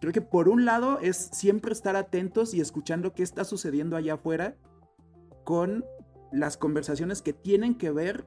Creo 0.00 0.12
que 0.12 0.20
por 0.20 0.48
un 0.48 0.64
lado 0.64 0.98
es 1.00 1.16
siempre 1.32 1.72
estar 1.72 1.96
atentos 1.96 2.54
y 2.54 2.60
escuchando 2.60 3.14
qué 3.14 3.22
está 3.22 3.44
sucediendo 3.44 3.96
allá 3.96 4.14
afuera 4.14 4.56
con 5.44 5.84
las 6.32 6.56
conversaciones 6.56 7.22
que 7.22 7.32
tienen 7.32 7.74
que 7.74 7.90
ver 7.90 8.26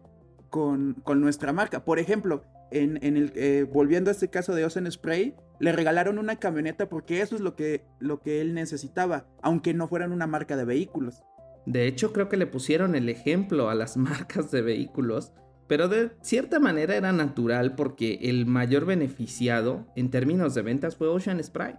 con, 0.50 0.96
con 1.04 1.22
nuestra 1.22 1.54
marca. 1.54 1.86
Por 1.86 2.00
ejemplo, 2.00 2.44
en, 2.72 3.00
en 3.04 3.16
el, 3.18 3.32
eh, 3.36 3.68
volviendo 3.72 4.10
a 4.10 4.14
este 4.14 4.30
caso 4.30 4.54
de 4.54 4.66
Ocean 4.66 4.92
Spray, 4.92 5.36
le 5.60 5.72
regalaron 5.72 6.18
una 6.18 6.38
camioneta 6.38 6.90
porque 6.90 7.22
eso 7.22 7.36
es 7.36 7.42
lo 7.42 7.56
que, 7.56 7.86
lo 8.00 8.22
que 8.22 8.42
él 8.42 8.54
necesitaba, 8.54 9.28
aunque 9.42 9.74
no 9.74 9.88
fueran 9.88 10.12
una 10.12 10.28
marca 10.28 10.58
de 10.58 10.66
vehículos. 10.66 11.22
De 11.66 11.86
hecho, 11.86 12.12
creo 12.12 12.28
que 12.28 12.38
le 12.38 12.48
pusieron 12.48 12.96
el 12.96 13.10
ejemplo 13.10 13.70
a 13.70 13.76
las 13.76 13.98
marcas 13.98 14.52
de 14.52 14.62
vehículos, 14.62 15.34
pero 15.72 15.88
de 15.88 16.12
cierta 16.20 16.60
manera 16.60 16.98
era 16.98 17.14
natural 17.14 17.76
porque 17.76 18.20
el 18.24 18.46
mayor 18.46 18.84
beneficiado 18.84 19.88
en 19.96 20.12
términos 20.12 20.54
de 20.54 20.64
ventas 20.64 20.98
fue 20.98 21.08
Ocean 21.08 21.42
Spray. 21.42 21.76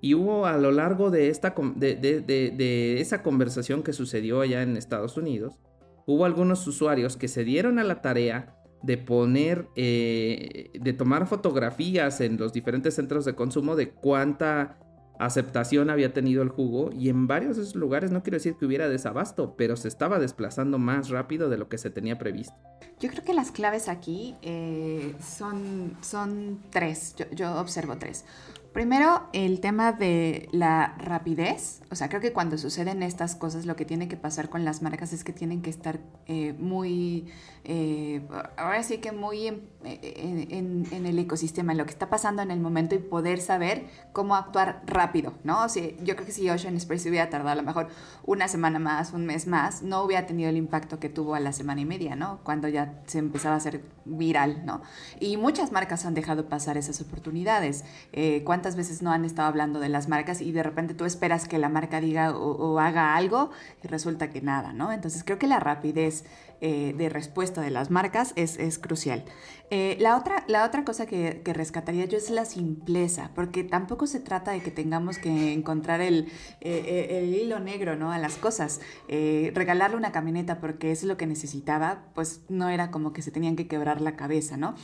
Y 0.00 0.14
hubo 0.14 0.46
a 0.46 0.58
lo 0.58 0.72
largo 0.72 1.12
de, 1.12 1.28
esta, 1.28 1.54
de, 1.76 3.00
esa 3.00 3.22
conversación 3.22 3.84
que 3.84 3.92
sucedió 3.92 4.40
allá 4.40 4.62
en 4.62 4.76
Estados 4.76 5.16
Unidos, 5.16 5.60
hubo 6.06 6.24
algunos 6.24 6.66
usuarios 6.66 7.16
que 7.16 7.28
se 7.28 7.44
dieron 7.44 7.78
a 7.78 7.84
la 7.84 8.02
tarea 8.02 8.56
de 8.82 8.98
poner, 8.98 9.68
eh, 9.76 10.72
de 10.74 10.92
tomar 10.92 11.28
fotografías 11.28 12.20
en 12.20 12.36
los 12.36 12.52
diferentes 12.52 12.94
centros 12.94 13.24
de 13.24 13.36
consumo 13.36 13.76
de 13.76 13.90
cuánta 13.90 14.76
aceptación 15.18 15.90
había 15.90 16.12
tenido 16.12 16.42
el 16.42 16.48
jugo 16.48 16.90
y 16.92 17.08
en 17.08 17.26
varios 17.26 17.56
de 17.56 17.62
esos 17.62 17.76
lugares 17.76 18.10
no 18.10 18.22
quiero 18.22 18.36
decir 18.36 18.56
que 18.56 18.66
hubiera 18.66 18.88
desabasto, 18.88 19.54
pero 19.56 19.76
se 19.76 19.88
estaba 19.88 20.18
desplazando 20.18 20.78
más 20.78 21.08
rápido 21.08 21.48
de 21.48 21.58
lo 21.58 21.68
que 21.68 21.78
se 21.78 21.90
tenía 21.90 22.18
previsto. 22.18 22.54
Yo 23.00 23.10
creo 23.10 23.24
que 23.24 23.34
las 23.34 23.50
claves 23.50 23.88
aquí 23.88 24.36
eh, 24.42 25.14
son, 25.22 25.96
son 26.00 26.60
tres, 26.70 27.14
yo, 27.16 27.26
yo 27.32 27.60
observo 27.60 27.96
tres. 27.96 28.24
Primero, 28.74 29.22
el 29.32 29.60
tema 29.60 29.92
de 29.92 30.48
la 30.50 30.96
rapidez. 30.98 31.80
O 31.92 31.94
sea, 31.94 32.08
creo 32.08 32.20
que 32.20 32.32
cuando 32.32 32.58
suceden 32.58 33.04
estas 33.04 33.36
cosas, 33.36 33.66
lo 33.66 33.76
que 33.76 33.84
tiene 33.84 34.08
que 34.08 34.16
pasar 34.16 34.48
con 34.48 34.64
las 34.64 34.82
marcas 34.82 35.12
es 35.12 35.22
que 35.22 35.32
tienen 35.32 35.62
que 35.62 35.70
estar 35.70 36.00
eh, 36.26 36.54
muy, 36.58 37.28
eh, 37.62 38.26
ahora 38.56 38.82
sí 38.82 38.98
que 38.98 39.12
muy 39.12 39.46
en, 39.84 40.88
el 40.90 41.18
ecosistema, 41.20 41.70
en 41.70 41.78
lo 41.78 41.84
que 41.84 41.92
está 41.92 42.10
pasando 42.10 42.42
en 42.42 42.50
el 42.50 42.58
momento 42.58 42.96
y 42.96 42.98
poder 42.98 43.40
saber 43.40 43.86
cómo 44.12 44.34
actuar 44.34 44.82
rápido, 44.86 45.34
¿no? 45.44 45.64
O 45.64 45.68
yo 45.68 46.16
creo 46.16 46.26
que 46.26 46.32
si 46.32 46.50
Ocean 46.50 46.74
Express 46.74 47.06
hubiera 47.06 47.30
tardado 47.30 47.50
a 47.50 47.54
lo 47.54 47.62
mejor 47.62 47.88
una 48.24 48.48
semana 48.48 48.80
más, 48.80 49.12
un 49.12 49.24
mes 49.24 49.46
más, 49.46 49.82
no 49.82 50.02
hubiera 50.02 50.26
tenido 50.26 50.50
el 50.50 50.56
impacto 50.56 50.98
que 50.98 51.08
tuvo 51.08 51.36
a 51.36 51.40
la 51.40 51.52
semana 51.52 51.80
y 51.80 51.84
media, 51.84 52.16
¿no? 52.16 52.40
Cuando 52.42 52.66
ya 52.66 53.02
se 53.06 53.18
empezaba 53.18 53.54
a 53.54 53.58
hacer 53.58 53.84
viral, 54.04 54.66
¿no? 54.66 54.82
Y 55.20 55.36
muchas 55.36 55.70
marcas 55.70 56.04
han 56.06 56.14
dejado 56.14 56.48
pasar 56.48 56.76
esas 56.76 57.00
oportunidades. 57.00 57.84
Eh, 58.12 58.42
¿Cuántas 58.64 58.78
veces 58.78 59.02
no 59.02 59.12
han 59.12 59.26
estado 59.26 59.46
hablando 59.46 59.78
de 59.78 59.90
las 59.90 60.08
marcas 60.08 60.40
y 60.40 60.50
de 60.50 60.62
repente 60.62 60.94
tú 60.94 61.04
esperas 61.04 61.46
que 61.46 61.58
la 61.58 61.68
marca 61.68 62.00
diga 62.00 62.34
o, 62.34 62.78
haga 62.78 63.14
algo 63.14 63.50
y 63.82 63.88
resulta 63.88 64.30
que 64.30 64.40
nada, 64.40 64.72
¿no? 64.72 64.90
Entonces 64.90 65.22
creo 65.22 65.38
que 65.38 65.46
la 65.46 65.60
rapidez 65.60 66.24
eh, 66.62 66.94
de 66.96 67.10
respuesta 67.10 67.60
de 67.60 67.68
las 67.68 67.90
marcas 67.90 68.32
es, 68.36 68.58
es 68.58 68.78
crucial. 68.78 69.22
Eh, 69.68 69.98
la, 70.00 70.16
otra, 70.16 70.44
la 70.48 70.64
otra 70.64 70.82
cosa 70.82 71.04
que, 71.04 71.42
rescataría 71.44 72.06
yo 72.06 72.16
es 72.16 72.30
la 72.30 72.46
simpleza, 72.46 73.32
porque 73.34 73.64
tampoco 73.64 74.06
se 74.06 74.18
trata 74.18 74.52
de 74.52 74.62
que 74.62 74.70
tengamos 74.70 75.18
que 75.18 75.52
encontrar 75.52 76.00
el, 76.00 76.32
el 76.62 77.34
hilo 77.34 77.60
negro 77.60 77.96
¿no? 77.96 78.12
a 78.12 78.18
las 78.18 78.36
cosas. 78.36 78.80
regalarle 79.08 79.98
una 79.98 80.10
camioneta 80.10 80.58
porque 80.58 80.90
es 80.90 81.04
lo 81.04 81.18
que 81.18 81.26
necesitaba, 81.26 82.04
pues 82.14 82.40
no 82.48 82.70
era 82.70 82.90
como 82.90 83.12
que 83.12 83.20
se 83.20 83.30
tenían 83.30 83.56
que 83.56 83.68
quebrar 83.68 84.00
la 84.00 84.16
cabeza, 84.16 84.56
¿no? 84.56 84.74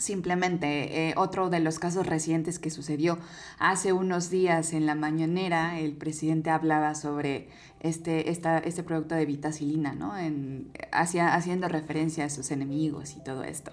Simplemente, 0.00 1.10
eh, 1.10 1.14
otro 1.18 1.50
de 1.50 1.60
los 1.60 1.78
casos 1.78 2.06
recientes 2.06 2.58
que 2.58 2.70
sucedió 2.70 3.18
hace 3.58 3.92
unos 3.92 4.30
días 4.30 4.72
en 4.72 4.86
la 4.86 4.94
mañanera, 4.94 5.78
el 5.78 5.92
presidente 5.92 6.48
hablaba 6.48 6.94
sobre 6.94 7.48
este, 7.80 8.30
esta, 8.30 8.56
este 8.60 8.82
producto 8.82 9.14
de 9.14 9.26
vitacilina, 9.26 9.92
¿no? 9.92 10.16
En, 10.16 10.72
hacia, 10.90 11.34
haciendo 11.34 11.68
referencia 11.68 12.24
a 12.24 12.30
sus 12.30 12.50
enemigos 12.50 13.14
y 13.14 13.22
todo 13.22 13.44
esto. 13.44 13.72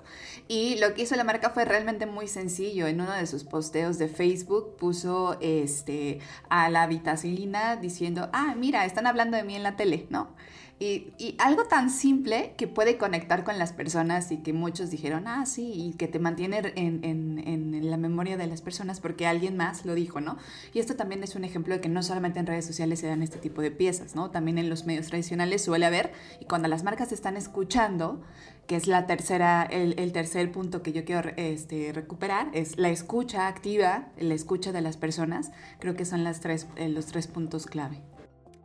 Y 0.49 0.75
lo 0.79 0.93
que 0.93 1.03
hizo 1.03 1.15
la 1.15 1.23
marca 1.23 1.51
fue 1.51 1.63
realmente 1.63 2.05
muy 2.05 2.27
sencillo. 2.27 2.87
En 2.87 2.99
uno 2.99 3.13
de 3.13 3.25
sus 3.25 3.45
posteos 3.45 3.97
de 3.97 4.09
Facebook 4.09 4.75
puso 4.75 5.37
este, 5.39 6.19
a 6.49 6.69
la 6.69 6.87
vitacilina 6.87 7.77
diciendo, 7.77 8.27
ah, 8.33 8.53
mira, 8.57 8.83
están 8.83 9.07
hablando 9.07 9.37
de 9.37 9.43
mí 9.43 9.55
en 9.55 9.63
la 9.63 9.77
tele, 9.77 10.07
¿no? 10.09 10.35
Y, 10.79 11.35
algo 11.39 11.63
tan 11.65 11.89
simple 11.89 12.53
que 12.55 12.67
puede 12.67 12.97
conectar 12.97 13.43
con 13.43 13.57
las 13.57 13.73
personas 13.73 14.31
y 14.31 14.37
que 14.37 14.53
muchos 14.53 14.91
dijeron, 14.91 15.27
ah, 15.27 15.47
sí, 15.47 15.71
y 15.73 15.93
que 15.93 16.07
te 16.07 16.19
mantiene 16.19 16.71
en, 16.75 17.03
en, 17.03 17.39
en, 17.47 17.89
la 17.89 17.97
memoria 17.97 18.37
de 18.37 18.45
las 18.45 18.61
personas 18.61 18.99
porque 18.99 19.25
alguien 19.25 19.57
más 19.57 19.85
lo 19.85 19.95
dijo, 19.95 20.21
¿no? 20.21 20.37
Y 20.73 20.79
esto 20.79 20.95
también 20.95 21.23
es 21.23 21.35
un 21.35 21.43
ejemplo 21.43 21.73
de 21.73 21.81
que 21.81 21.89
no 21.89 22.03
solamente 22.03 22.39
en 22.39 22.45
redes 22.45 22.65
sociales 22.65 22.99
se 22.99 23.07
dan 23.07 23.23
este 23.23 23.39
tipo 23.39 23.63
de 23.63 23.71
piezas, 23.71 24.15
¿no? 24.15 24.29
También 24.29 24.59
en 24.59 24.69
los 24.69 24.85
medios 24.85 25.07
tradicionales 25.07 25.63
suele 25.63 25.87
haber, 25.87 26.11
y 26.39 26.45
cuando 26.45 26.67
las 26.67 26.83
marcas 26.83 27.11
están 27.11 27.37
escuchando, 27.37 28.21
que 28.67 28.75
es 28.75 28.85
la 28.85 29.07
tercera, 29.07 29.63
el, 29.63 29.97
el 29.97 30.11
tercer 30.11 30.51
punto 30.51 30.83
que 30.83 30.93
yo 30.93 31.05
quiero 31.05 31.31
este, 31.37 31.91
recuperar, 31.91 32.49
es 32.53 32.77
la 32.77 32.89
escucha 32.89 33.47
activa, 33.47 34.09
la 34.19 34.35
escucha 34.35 34.71
de 34.71 34.81
las 34.81 34.97
personas, 34.97 35.51
creo 35.79 35.95
que 35.95 36.05
son 36.05 36.23
las 36.23 36.39
tres, 36.39 36.67
eh, 36.75 36.87
los 36.87 37.07
tres 37.07 37.25
puntos 37.25 37.65
clave. 37.65 38.03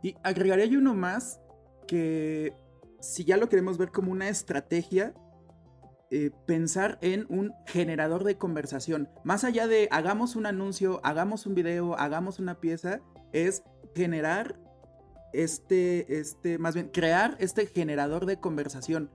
Y 0.03 0.15
agregaría 0.21 0.65
yo 0.65 0.79
uno 0.79 0.93
más 0.93 1.39
que 1.85 2.53
si 2.99 3.25
ya 3.25 3.37
lo 3.37 3.49
queremos 3.49 3.77
ver 3.77 3.91
como 3.91 4.11
una 4.11 4.29
estrategia, 4.29 5.13
eh, 6.15 6.31
pensar 6.45 6.99
en 7.01 7.25
un 7.29 7.53
generador 7.65 8.23
de 8.23 8.37
conversación. 8.37 9.09
Más 9.23 9.43
allá 9.43 9.67
de 9.67 9.87
hagamos 9.91 10.35
un 10.35 10.45
anuncio, 10.45 11.01
hagamos 11.03 11.45
un 11.45 11.55
video, 11.55 11.97
hagamos 11.97 12.39
una 12.39 12.59
pieza, 12.59 13.01
es 13.31 13.63
generar 13.95 14.59
este, 15.33 16.19
este, 16.19 16.59
más 16.59 16.75
bien, 16.75 16.89
crear 16.89 17.35
este 17.39 17.65
generador 17.65 18.25
de 18.25 18.39
conversación. 18.39 19.09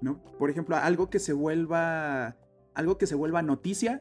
¿No? 0.00 0.22
Por 0.38 0.48
ejemplo, 0.50 0.76
algo 0.76 1.10
que 1.10 1.18
se 1.18 1.32
vuelva, 1.32 2.36
algo 2.74 2.98
que 2.98 3.06
se 3.06 3.14
vuelva 3.14 3.42
noticia 3.42 4.00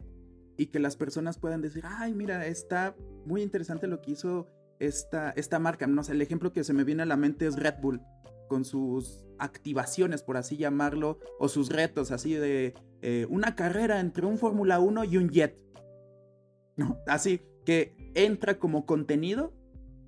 y 0.57 0.67
que 0.67 0.79
las 0.79 0.97
personas 0.97 1.39
puedan 1.39 1.61
decir, 1.61 1.83
ay, 1.87 2.13
mira, 2.13 2.45
está 2.45 2.95
muy 3.25 3.41
interesante 3.41 3.87
lo 3.87 4.01
que 4.01 4.11
hizo 4.11 4.47
esta, 4.79 5.31
esta 5.31 5.59
marca. 5.59 5.87
No 5.87 6.03
sé, 6.03 6.13
el 6.13 6.21
ejemplo 6.21 6.53
que 6.53 6.63
se 6.63 6.73
me 6.73 6.83
viene 6.83 7.03
a 7.03 7.05
la 7.05 7.17
mente 7.17 7.47
es 7.47 7.55
Red 7.55 7.75
Bull, 7.81 8.01
con 8.47 8.65
sus 8.65 9.25
activaciones, 9.39 10.23
por 10.23 10.37
así 10.37 10.57
llamarlo, 10.57 11.19
o 11.39 11.47
sus 11.47 11.69
retos, 11.69 12.11
así 12.11 12.33
de 12.33 12.73
eh, 13.01 13.25
una 13.29 13.55
carrera 13.55 13.99
entre 13.99 14.25
un 14.25 14.37
Fórmula 14.37 14.79
1 14.79 15.03
y 15.05 15.17
un 15.17 15.29
jet. 15.29 15.59
Así 17.07 17.41
que 17.65 17.95
entra 18.13 18.59
como 18.59 18.85
contenido 18.85 19.53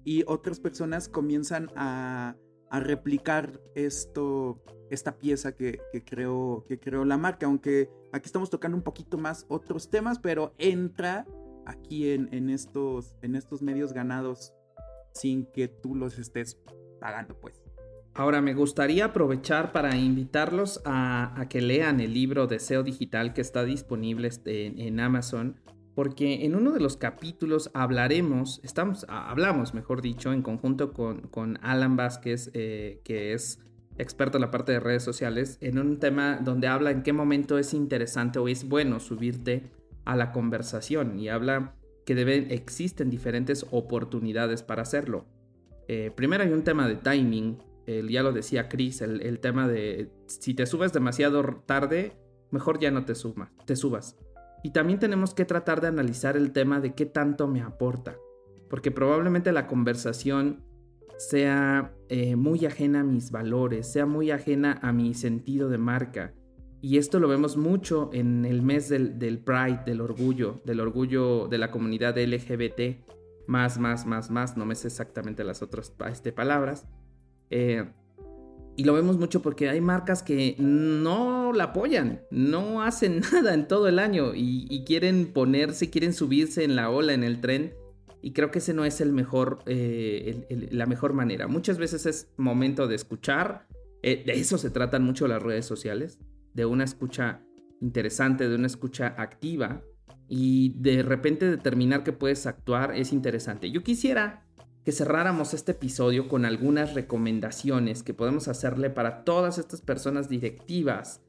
y 0.04 0.24
otras 0.28 0.60
personas 0.60 1.10
comienzan 1.10 1.70
a, 1.76 2.36
a 2.70 2.80
replicar 2.80 3.60
esto, 3.76 4.62
esta 4.90 5.18
pieza 5.18 5.56
que, 5.56 5.80
que, 5.92 6.04
creó, 6.04 6.66
que 6.68 6.80
creó 6.80 7.06
la 7.06 7.18
marca. 7.18 7.46
Aunque 7.46 7.90
aquí 8.12 8.26
estamos 8.26 8.50
tocando 8.50 8.78
un 8.78 8.84
poquito 8.84 9.18
más 9.18 9.46
otros 9.50 9.90
temas, 9.90 10.20
pero 10.20 10.54
entra 10.58 11.26
aquí 11.68 12.10
en, 12.10 12.50
estos, 12.50 13.18
en 13.22 13.36
estos 13.36 13.62
medios 13.62 13.94
ganados 13.94 14.54
sin 15.20 15.46
que 15.52 15.68
tú 15.68 15.96
los 15.96 16.18
estés 16.20 16.60
pagando, 17.00 17.36
pues. 17.40 17.62
Ahora 18.18 18.42
me 18.42 18.56
gustaría 18.56 19.06
aprovechar 19.06 19.72
para 19.72 19.96
invitarlos 19.96 20.82
a, 20.86 21.46
que 21.50 21.62
lean 21.62 22.00
el 22.00 22.16
libro 22.16 22.48
de 22.48 22.58
SEO 22.58 22.82
Digital 22.82 23.34
que 23.34 23.42
está 23.42 23.64
disponible 23.64 24.28
este, 24.28 24.88
en, 24.88 25.00
Amazon, 25.00 25.58
porque 25.94 26.44
en 26.44 26.56
uno 26.56 26.72
de 26.72 26.80
los 26.80 26.98
capítulos 26.98 27.70
hablaremos, 27.76 28.60
estamos, 28.64 29.06
hablamos, 29.08 29.76
mejor 29.76 30.02
dicho, 30.02 30.34
en 30.34 30.42
conjunto 30.42 30.94
con, 30.94 31.28
con 31.28 31.60
Alan 31.62 31.96
Vázquez, 31.96 32.50
eh, 32.56 33.02
que 33.04 33.34
es 33.34 33.60
experto 34.00 34.38
en 34.38 34.42
la 34.42 34.52
parte 34.52 34.72
de 34.72 34.80
redes 34.80 35.04
sociales, 35.04 35.60
en 35.62 35.78
un 35.78 36.00
tema 36.00 36.40
donde 36.42 36.68
habla 36.68 36.90
en 36.90 37.04
qué 37.04 37.14
momento 37.14 37.60
es 37.60 37.76
interesante 37.76 38.40
o 38.40 38.48
es 38.48 38.68
bueno 38.68 39.00
subirte 39.00 39.70
a 40.06 40.16
la 40.16 40.32
conversación 40.32 41.20
y 41.20 41.30
habla 41.30 41.76
que 42.08 42.16
deben, 42.16 42.48
existen 42.52 43.10
diferentes 43.10 43.66
oportunidades 43.70 44.64
para 44.64 44.82
hacerlo. 44.82 45.26
Eh, 45.90 46.10
primero 46.16 46.42
hay 46.42 46.54
un 46.54 46.64
tema 46.64 46.88
de 46.88 46.96
timing, 46.96 47.58
el, 47.86 48.08
ya 48.08 48.24
lo 48.24 48.32
decía 48.32 48.70
Chris, 48.70 49.02
el, 49.02 49.40
tema 49.40 49.68
de 49.68 50.10
si 50.26 50.54
te 50.54 50.66
subes 50.66 50.94
demasiado 50.94 51.44
tarde, 51.66 52.14
mejor 52.50 52.80
ya 52.80 52.92
no 52.92 53.04
te, 53.04 53.14
sumas, 53.14 53.50
te 53.66 53.76
subas. 53.76 54.16
Y 54.64 54.72
también 54.72 55.00
tenemos 55.00 55.34
que 55.34 55.44
tratar 55.44 55.82
de 55.82 55.88
analizar 55.88 56.38
el 56.38 56.54
tema 56.54 56.80
de 56.80 56.96
qué 56.96 57.06
tanto 57.06 57.46
me 57.46 57.60
aporta, 57.60 58.16
porque 58.70 58.90
probablemente 58.90 59.52
la 59.52 59.68
conversación 59.68 60.64
sea 61.18 61.94
eh, 62.08 62.38
muy 62.38 62.66
ajena 62.66 63.02
a 63.02 63.04
mis 63.04 63.32
valores, 63.32 63.92
sea 63.92 64.06
muy 64.06 64.32
ajena 64.32 64.80
a 64.82 64.94
mi 64.94 65.14
sentido 65.14 65.68
de 65.68 65.78
marca. 65.78 66.34
Y 66.82 66.98
esto 66.98 67.20
lo 67.20 67.28
vemos 67.28 67.58
mucho 67.58 68.10
en 68.14 68.46
el 68.46 68.62
mes 68.62 68.90
del, 68.90 69.18
del 69.18 69.40
Pride, 69.40 69.82
del 69.86 70.02
orgullo, 70.02 70.62
del 70.64 70.80
orgullo 70.80 71.48
de 71.48 71.58
la 71.58 71.72
comunidad 71.72 72.18
LGBT, 72.18 73.00
más, 73.48 73.80
más, 73.80 74.06
más, 74.06 74.30
más, 74.30 74.58
no 74.58 74.66
me 74.66 74.76
sé 74.76 74.88
exactamente 74.88 75.44
las 75.44 75.62
otras 75.62 75.94
este, 76.12 76.32
palabras. 76.32 76.86
Eh, 77.50 77.86
y 78.76 78.84
lo 78.84 78.94
vemos 78.94 79.18
mucho 79.18 79.42
porque 79.42 79.70
hay 79.70 79.82
marcas 79.82 80.22
que 80.22 80.56
no 80.60 81.52
la 81.52 81.66
apoyan, 81.66 82.22
no 82.30 82.84
hacen 82.84 83.22
nada 83.34 83.56
en 83.56 83.68
todo 83.68 83.88
el 83.88 83.98
año 83.98 84.34
y, 84.36 84.84
quieren 84.86 85.34
ponerse, 85.34 85.90
quieren 85.90 86.14
subirse 86.14 86.64
en 86.64 86.76
la 86.76 86.92
ola, 86.92 87.14
en 87.14 87.24
el 87.24 87.42
tren. 87.42 87.74
Y 88.22 88.34
creo 88.34 88.52
que 88.52 88.60
ese 88.60 88.74
no 88.74 88.86
es 88.86 89.02
el 89.02 89.14
mejor, 89.14 89.60
eh, 89.66 90.70
la 90.72 90.86
mejor 90.86 91.14
manera. 91.14 91.48
Muchas 91.48 91.78
veces 91.78 92.06
es 92.06 92.28
momento 92.38 92.88
de 92.88 92.96
escuchar. 92.96 93.68
Eh, 94.04 94.24
de 94.26 94.34
eso 94.34 94.58
se 94.58 94.70
tratan 94.70 95.04
mucho 95.04 95.28
las 95.28 95.42
redes 95.42 95.66
sociales. 95.66 96.20
De 96.58 96.66
una 96.66 96.86
escucha 96.86 97.44
interesante, 97.82 98.50
de 98.50 98.56
una 98.56 98.66
escucha 98.66 99.14
activa. 99.20 99.84
Y 100.28 100.74
de 100.80 101.04
repente 101.04 101.48
determinar 101.50 102.04
que 102.04 102.14
puedes 102.14 102.48
actuar 102.48 102.96
es 102.96 103.14
interesante. 103.14 103.70
Yo 103.70 103.84
quisiera 103.84 104.44
que 104.84 104.92
cerráramos 104.92 105.54
este 105.54 105.74
episodio 105.74 106.28
con 106.28 106.46
algunas 106.46 106.96
recomendaciones 106.96 108.02
que 108.02 108.16
podemos 108.16 108.48
hacerle 108.48 108.90
para 108.90 109.24
todas 109.24 109.60
estas 109.60 109.82
personas 109.82 110.30
directivas. 110.30 111.22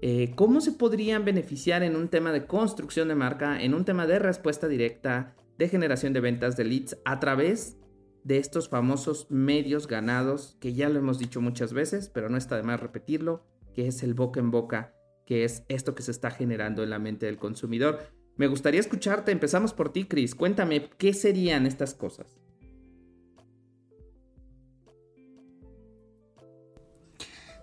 Eh, 0.00 0.32
¿Cómo 0.34 0.62
se 0.62 0.72
podrían 0.72 1.26
beneficiar 1.26 1.82
en 1.82 1.94
un 1.94 2.08
tema 2.08 2.32
de 2.32 2.46
construcción 2.46 3.08
de 3.08 3.16
marca, 3.16 3.60
en 3.62 3.74
un 3.74 3.84
tema 3.84 4.06
de 4.06 4.18
respuesta 4.18 4.66
directa, 4.66 5.36
de 5.58 5.68
generación 5.68 6.14
de 6.14 6.20
ventas 6.20 6.56
de 6.56 6.64
leads 6.64 6.96
a 7.04 7.20
través 7.20 7.76
de 8.24 8.38
estos 8.38 8.70
famosos 8.70 9.26
medios 9.28 9.86
ganados 9.86 10.56
que 10.58 10.72
ya 10.72 10.88
lo 10.88 10.98
hemos 10.98 11.18
dicho 11.18 11.42
muchas 11.42 11.74
veces, 11.74 12.08
pero 12.08 12.30
no 12.30 12.38
está 12.38 12.56
de 12.56 12.62
más 12.62 12.80
repetirlo, 12.80 13.44
que 13.74 13.86
es 13.86 14.02
el 14.02 14.14
boca 14.14 14.40
en 14.40 14.50
boca, 14.50 14.94
que 15.26 15.44
es 15.44 15.64
esto 15.68 15.94
que 15.94 16.02
se 16.02 16.10
está 16.10 16.30
generando 16.30 16.82
en 16.82 16.90
la 16.90 16.98
mente 16.98 17.26
del 17.26 17.38
consumidor. 17.38 18.00
Me 18.36 18.46
gustaría 18.46 18.80
escucharte, 18.80 19.32
empezamos 19.32 19.72
por 19.72 19.92
ti, 19.92 20.04
Chris. 20.06 20.34
Cuéntame, 20.34 20.88
¿qué 20.98 21.12
serían 21.12 21.66
estas 21.66 21.94
cosas? 21.94 22.39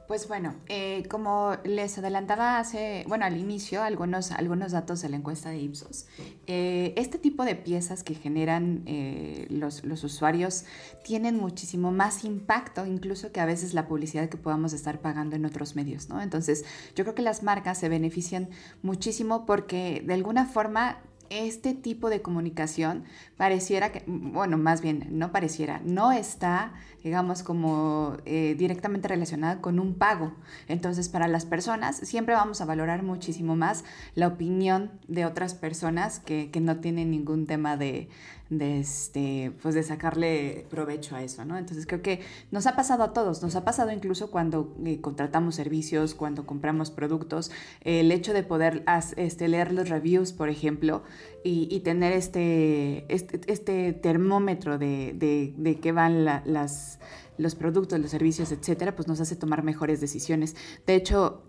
Pues 0.07 0.29
bueno, 0.29 0.55
eh, 0.69 1.03
como 1.09 1.57
les 1.65 1.97
adelantaba 1.97 2.59
hace, 2.59 3.03
bueno, 3.09 3.25
al 3.25 3.35
inicio, 3.35 3.83
algunos, 3.83 4.31
algunos 4.31 4.71
datos 4.71 5.01
de 5.01 5.09
la 5.09 5.17
encuesta 5.17 5.49
de 5.49 5.57
Ipsos, 5.57 6.05
eh, 6.47 6.93
este 6.95 7.17
tipo 7.17 7.43
de 7.43 7.55
piezas 7.55 8.05
que 8.05 8.15
generan 8.15 8.83
eh, 8.85 9.47
los, 9.49 9.83
los, 9.83 10.05
usuarios 10.05 10.63
tienen 11.03 11.35
muchísimo 11.35 11.91
más 11.91 12.23
impacto 12.23 12.85
incluso 12.85 13.33
que 13.33 13.41
a 13.41 13.45
veces 13.45 13.73
la 13.73 13.89
publicidad 13.89 14.29
que 14.29 14.37
podamos 14.37 14.71
estar 14.71 15.01
pagando 15.01 15.35
en 15.35 15.45
otros 15.45 15.75
medios, 15.75 16.07
¿no? 16.07 16.21
Entonces, 16.21 16.63
yo 16.95 17.03
creo 17.03 17.13
que 17.13 17.21
las 17.21 17.43
marcas 17.43 17.77
se 17.77 17.89
benefician 17.89 18.49
muchísimo 18.81 19.45
porque 19.45 20.01
de 20.05 20.13
alguna 20.13 20.45
forma 20.45 20.99
este 21.29 21.73
tipo 21.73 22.09
de 22.09 22.21
comunicación 22.21 23.03
pareciera 23.37 23.91
que, 23.91 24.03
bueno, 24.07 24.57
más 24.57 24.81
bien, 24.81 25.07
no 25.11 25.31
pareciera, 25.31 25.81
no 25.83 26.11
está, 26.11 26.73
digamos, 27.03 27.43
como 27.43 28.17
eh, 28.25 28.55
directamente 28.57 29.07
relacionada 29.07 29.61
con 29.61 29.79
un 29.79 29.95
pago. 29.95 30.33
Entonces, 30.67 31.09
para 31.09 31.27
las 31.27 31.45
personas, 31.45 31.97
siempre 31.97 32.35
vamos 32.35 32.61
a 32.61 32.65
valorar 32.65 33.03
muchísimo 33.03 33.55
más 33.55 33.83
la 34.15 34.27
opinión 34.27 34.91
de 35.07 35.25
otras 35.25 35.53
personas 35.53 36.19
que, 36.19 36.49
que 36.51 36.61
no 36.61 36.79
tienen 36.79 37.11
ningún 37.11 37.45
tema 37.45 37.77
de, 37.77 38.09
de, 38.49 38.79
este, 38.79 39.51
pues 39.61 39.75
de 39.75 39.83
sacarle 39.83 40.65
provecho 40.69 41.15
a 41.15 41.23
eso, 41.23 41.45
¿no? 41.45 41.57
Entonces 41.57 41.85
creo 41.85 42.01
que 42.01 42.21
nos 42.51 42.67
ha 42.67 42.75
pasado 42.75 43.03
a 43.03 43.13
todos, 43.13 43.41
nos 43.43 43.55
ha 43.55 43.65
pasado 43.65 43.91
incluso 43.91 44.31
cuando 44.31 44.75
eh, 44.85 45.01
contratamos 45.01 45.55
servicios, 45.55 46.15
cuando 46.15 46.45
compramos 46.45 46.91
productos, 46.91 47.51
el 47.81 48.11
hecho 48.11 48.33
de 48.33 48.43
poder 48.43 48.83
este, 49.15 49.47
leer 49.47 49.71
los 49.73 49.89
reviews, 49.89 50.33
por 50.33 50.49
ejemplo, 50.49 51.03
y, 51.43 51.79
tener 51.79 52.11
este, 52.11 53.05
este, 53.07 53.39
este 53.47 53.93
termómetro 53.93 54.77
de, 54.77 55.13
de, 55.15 55.53
de 55.55 55.79
qué 55.79 55.93
van 55.93 56.25
la, 56.25 56.43
las, 56.45 56.99
los 57.37 57.55
productos, 57.55 57.99
los 57.99 58.11
servicios, 58.11 58.51
etcétera, 58.51 58.95
pues 58.95 59.07
nos 59.07 59.21
hace 59.21 59.37
tomar 59.37 59.63
mejores 59.63 60.01
decisiones. 60.01 60.57
De 60.85 60.95
hecho, 60.95 61.43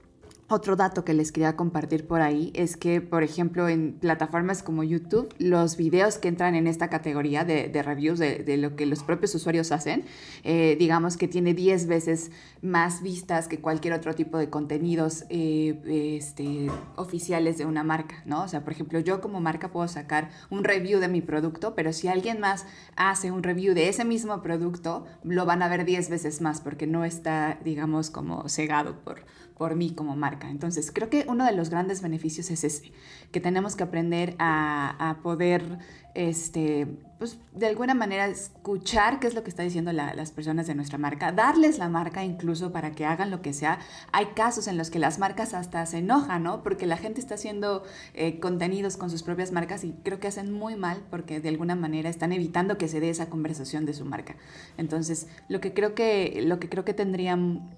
otro 0.49 0.77
dato 0.77 1.05
que 1.05 1.13
les 1.13 1.31
quería 1.31 1.57
compartir 1.57 2.07
por 2.07 2.23
ahí 2.23 2.51
es 2.55 2.79
que, 2.79 3.03
por 3.03 3.23
ejemplo, 3.23 3.69
en 3.69 3.93
plataformas 3.93 4.63
como 4.63 4.83
YouTube, 4.83 5.29
los 5.39 5.77
videos 5.77 6.17
que 6.17 6.29
entran 6.29 6.55
en 6.55 6.67
esta 6.67 6.89
categoría 6.89 7.45
de, 7.45 7.71
reviews 7.83 8.19
de, 8.19 8.39
de, 8.39 8.57
lo 8.57 8.75
que 8.75 8.87
los 8.87 9.03
propios 9.03 9.35
usuarios 9.35 9.73
hacen, 9.73 10.05
eh, 10.45 10.77
digamos 10.79 11.19
que 11.19 11.29
tiene 11.29 11.53
10 11.53 11.87
veces 11.87 12.31
más 12.63 13.03
vistas 13.03 13.47
que 13.47 13.61
cualquier 13.61 13.93
otro 13.93 14.15
tipo 14.15 14.39
de 14.39 14.49
contenidos 14.49 15.25
eh, 15.29 16.17
este, 16.17 16.71
oficiales 16.97 17.59
de 17.59 17.67
una 17.67 17.85
marca, 17.85 18.23
¿no? 18.25 18.45
O 18.45 18.49
sea, 18.49 18.65
por 18.65 18.73
ejemplo, 18.73 19.01
yo 19.01 19.21
como 19.21 19.41
marca 19.41 19.71
puedo 19.71 19.87
sacar 19.87 20.31
un 20.49 20.65
review 20.65 20.99
de 20.99 21.09
mi 21.09 21.21
producto, 21.21 21.75
pero 21.75 21.93
si 21.93 22.09
alguien 22.09 22.41
más 22.41 22.65
hace 22.97 23.31
un 23.31 23.43
review 23.43 23.75
de 23.75 23.91
ese 23.91 24.07
mismo 24.07 24.41
producto, 24.41 25.05
lo 25.25 25.45
van 25.45 25.63
a 25.63 25.69
ver 25.69 25.85
10 25.85 26.09
veces 26.09 26.41
más 26.41 26.63
porque 26.63 26.87
no 26.87 27.05
está, 27.05 27.59
digamos, 27.63 28.09
como 28.09 28.49
cegado 28.49 28.99
por 29.05 29.27
por 29.59 29.75
mí 29.75 29.91
como 29.91 30.17
marca. 30.17 30.38
Entonces, 30.47 30.91
creo 30.93 31.11
que 31.11 31.25
uno 31.29 31.45
de 31.45 31.53
los 31.53 31.71
grandes 31.71 32.03
beneficios 32.03 32.51
es 32.51 32.65
ese, 32.65 32.93
que 33.33 33.41
tenemos 33.41 33.77
que 33.77 33.83
aprender 33.83 34.37
a, 34.39 35.19
poder, 35.23 35.79
este, 36.15 36.87
pues, 37.19 37.39
de 37.53 37.67
alguna 37.67 37.95
manera 37.95 38.27
escuchar 38.27 39.19
qué 39.19 39.27
es 39.27 39.35
lo 39.35 39.43
que 39.43 39.51
está 39.51 39.63
diciendo 39.63 39.93
la, 39.93 40.15
las 40.15 40.31
personas 40.31 40.67
de 40.67 40.75
nuestra 40.75 40.99
marca, 40.99 41.33
darles 41.33 41.79
la 41.79 41.89
marca 41.89 42.25
incluso 42.25 42.73
para 42.73 42.93
que 42.93 43.05
hagan 43.05 43.31
lo 43.31 43.43
que 43.43 43.53
sea. 43.53 43.79
Hay 44.13 44.27
casos 44.27 44.69
en 44.69 44.79
los 44.79 44.91
que 44.91 44.99
las 44.99 45.19
marcas 45.19 45.55
hasta 45.55 45.85
se 45.87 45.99
enojan, 45.99 46.43
¿no? 46.45 46.63
Porque 46.63 46.87
la 46.87 46.97
gente 46.97 47.21
está 47.21 47.35
haciendo 47.35 47.83
eh, 48.15 48.39
contenidos 48.39 48.97
con 48.97 49.11
sus 49.11 49.23
propias 49.23 49.53
marcas 49.53 49.85
y 49.85 49.93
creo 50.05 50.21
que 50.21 50.29
hacen 50.29 50.53
muy 50.53 50.77
mal 50.77 51.03
porque 51.11 51.41
de 51.41 51.49
alguna 51.49 51.75
manera 51.75 52.09
están 52.09 52.33
evitando 52.33 52.79
que 52.79 52.89
se 52.89 53.01
dé 53.01 53.11
esa 53.11 53.29
conversación 53.29 53.87
de 53.87 53.95
su 53.95 54.05
marca. 54.05 54.37
Entonces, 54.77 55.27
lo 55.49 55.61
que 55.61 55.75
creo 55.75 55.95
que, 55.95 56.43
lo 56.45 56.61
que, 56.61 56.69
creo 56.69 56.85
que 56.85 56.95
tendrían 56.95 57.71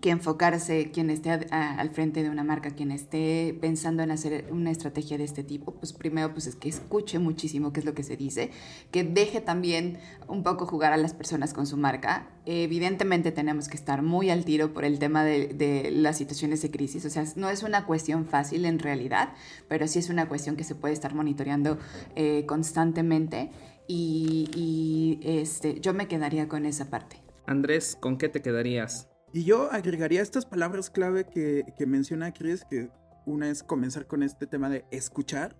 que 0.00 0.10
enfocarse 0.10 0.90
quien 0.90 1.10
esté 1.10 1.30
al 1.30 1.90
frente 1.90 2.22
de 2.22 2.30
una 2.30 2.42
marca, 2.42 2.70
quien 2.70 2.90
esté 2.90 3.56
pensando 3.60 4.02
en 4.02 4.10
hacer 4.10 4.46
una 4.50 4.70
estrategia 4.70 5.18
de 5.18 5.24
este 5.24 5.44
tipo, 5.44 5.72
pues 5.74 5.92
primero 5.92 6.32
pues 6.32 6.46
es 6.46 6.56
que 6.56 6.70
escuche 6.70 7.18
muchísimo 7.18 7.72
qué 7.72 7.80
es 7.80 7.86
lo 7.86 7.92
que 7.94 8.02
se 8.02 8.16
dice, 8.16 8.50
que 8.90 9.04
deje 9.04 9.40
también 9.40 9.98
un 10.26 10.42
poco 10.42 10.64
jugar 10.64 10.92
a 10.92 10.96
las 10.96 11.12
personas 11.12 11.52
con 11.52 11.66
su 11.66 11.76
marca. 11.76 12.28
Evidentemente 12.46 13.30
tenemos 13.30 13.68
que 13.68 13.76
estar 13.76 14.02
muy 14.02 14.30
al 14.30 14.44
tiro 14.44 14.72
por 14.72 14.84
el 14.84 14.98
tema 14.98 15.24
de, 15.24 15.90
las 15.92 16.16
situaciones 16.16 16.62
de 16.62 16.70
crisis, 16.70 17.04
o 17.04 17.10
sea, 17.10 17.24
no 17.36 17.50
es 17.50 17.62
una 17.62 17.84
cuestión 17.84 18.24
fácil 18.24 18.64
en 18.64 18.78
realidad, 18.78 19.34
pero 19.68 19.86
sí 19.86 19.98
es 19.98 20.08
una 20.08 20.28
cuestión 20.28 20.56
que 20.56 20.64
se 20.64 20.74
puede 20.74 20.94
estar 20.94 21.14
monitoreando 21.14 21.78
eh, 22.16 22.44
constantemente 22.46 23.50
y, 23.86 25.18
este, 25.22 25.80
yo 25.80 25.92
me 25.92 26.06
quedaría 26.06 26.48
con 26.48 26.64
esa 26.64 26.90
parte. 26.90 27.16
Andrés, 27.46 27.96
¿con 27.98 28.16
qué 28.18 28.28
te 28.28 28.40
quedarías? 28.40 29.09
Y 29.32 29.44
yo 29.44 29.70
agregaría 29.70 30.22
estas 30.22 30.44
palabras 30.44 30.90
clave 30.90 31.24
que, 31.24 31.64
que 31.78 31.86
menciona 31.86 32.32
Chris, 32.32 32.64
que 32.64 32.90
una 33.26 33.48
es 33.48 33.62
comenzar 33.62 34.06
con 34.06 34.22
este 34.22 34.46
tema 34.46 34.68
de 34.68 34.84
escuchar, 34.90 35.56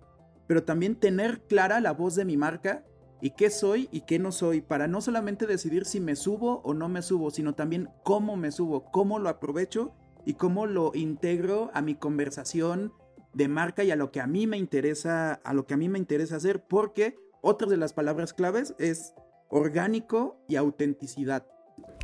pero 0.47 0.63
también 0.63 0.95
tener 0.95 1.41
clara 1.47 1.79
la 1.79 1.93
voz 1.93 2.15
de 2.15 2.25
mi 2.25 2.35
marca 2.35 2.83
y 3.21 3.31
qué 3.31 3.49
soy 3.49 3.87
y 3.91 4.01
qué 4.01 4.19
no 4.19 4.31
soy, 4.31 4.61
para 4.61 4.87
no 4.87 4.99
solamente 4.99 5.47
decidir 5.47 5.85
si 5.85 5.99
me 5.99 6.15
subo 6.15 6.61
o 6.63 6.73
no 6.73 6.89
me 6.89 7.01
subo, 7.01 7.31
sino 7.31 7.53
también 7.53 7.87
cómo 8.03 8.35
me 8.35 8.51
subo, 8.51 8.91
cómo 8.91 9.19
lo 9.19 9.29
aprovecho 9.29 9.93
y 10.25 10.33
cómo 10.33 10.65
lo 10.65 10.91
integro 10.93 11.71
a 11.73 11.81
mi 11.81 11.95
conversación 11.95 12.91
de 13.33 13.47
marca 13.47 13.83
y 13.83 13.91
a 13.91 13.95
lo 13.95 14.11
que 14.11 14.19
a 14.19 14.27
mí 14.27 14.47
me 14.47 14.57
interesa, 14.57 15.33
a 15.33 15.53
lo 15.53 15.65
que 15.65 15.75
a 15.75 15.77
mí 15.77 15.87
me 15.87 15.99
interesa 15.99 16.35
hacer, 16.35 16.65
porque 16.67 17.15
otra 17.41 17.67
de 17.69 17.77
las 17.77 17.93
palabras 17.93 18.33
claves 18.33 18.75
es 18.77 19.13
orgánico 19.49 20.43
y 20.47 20.57
autenticidad. 20.57 21.45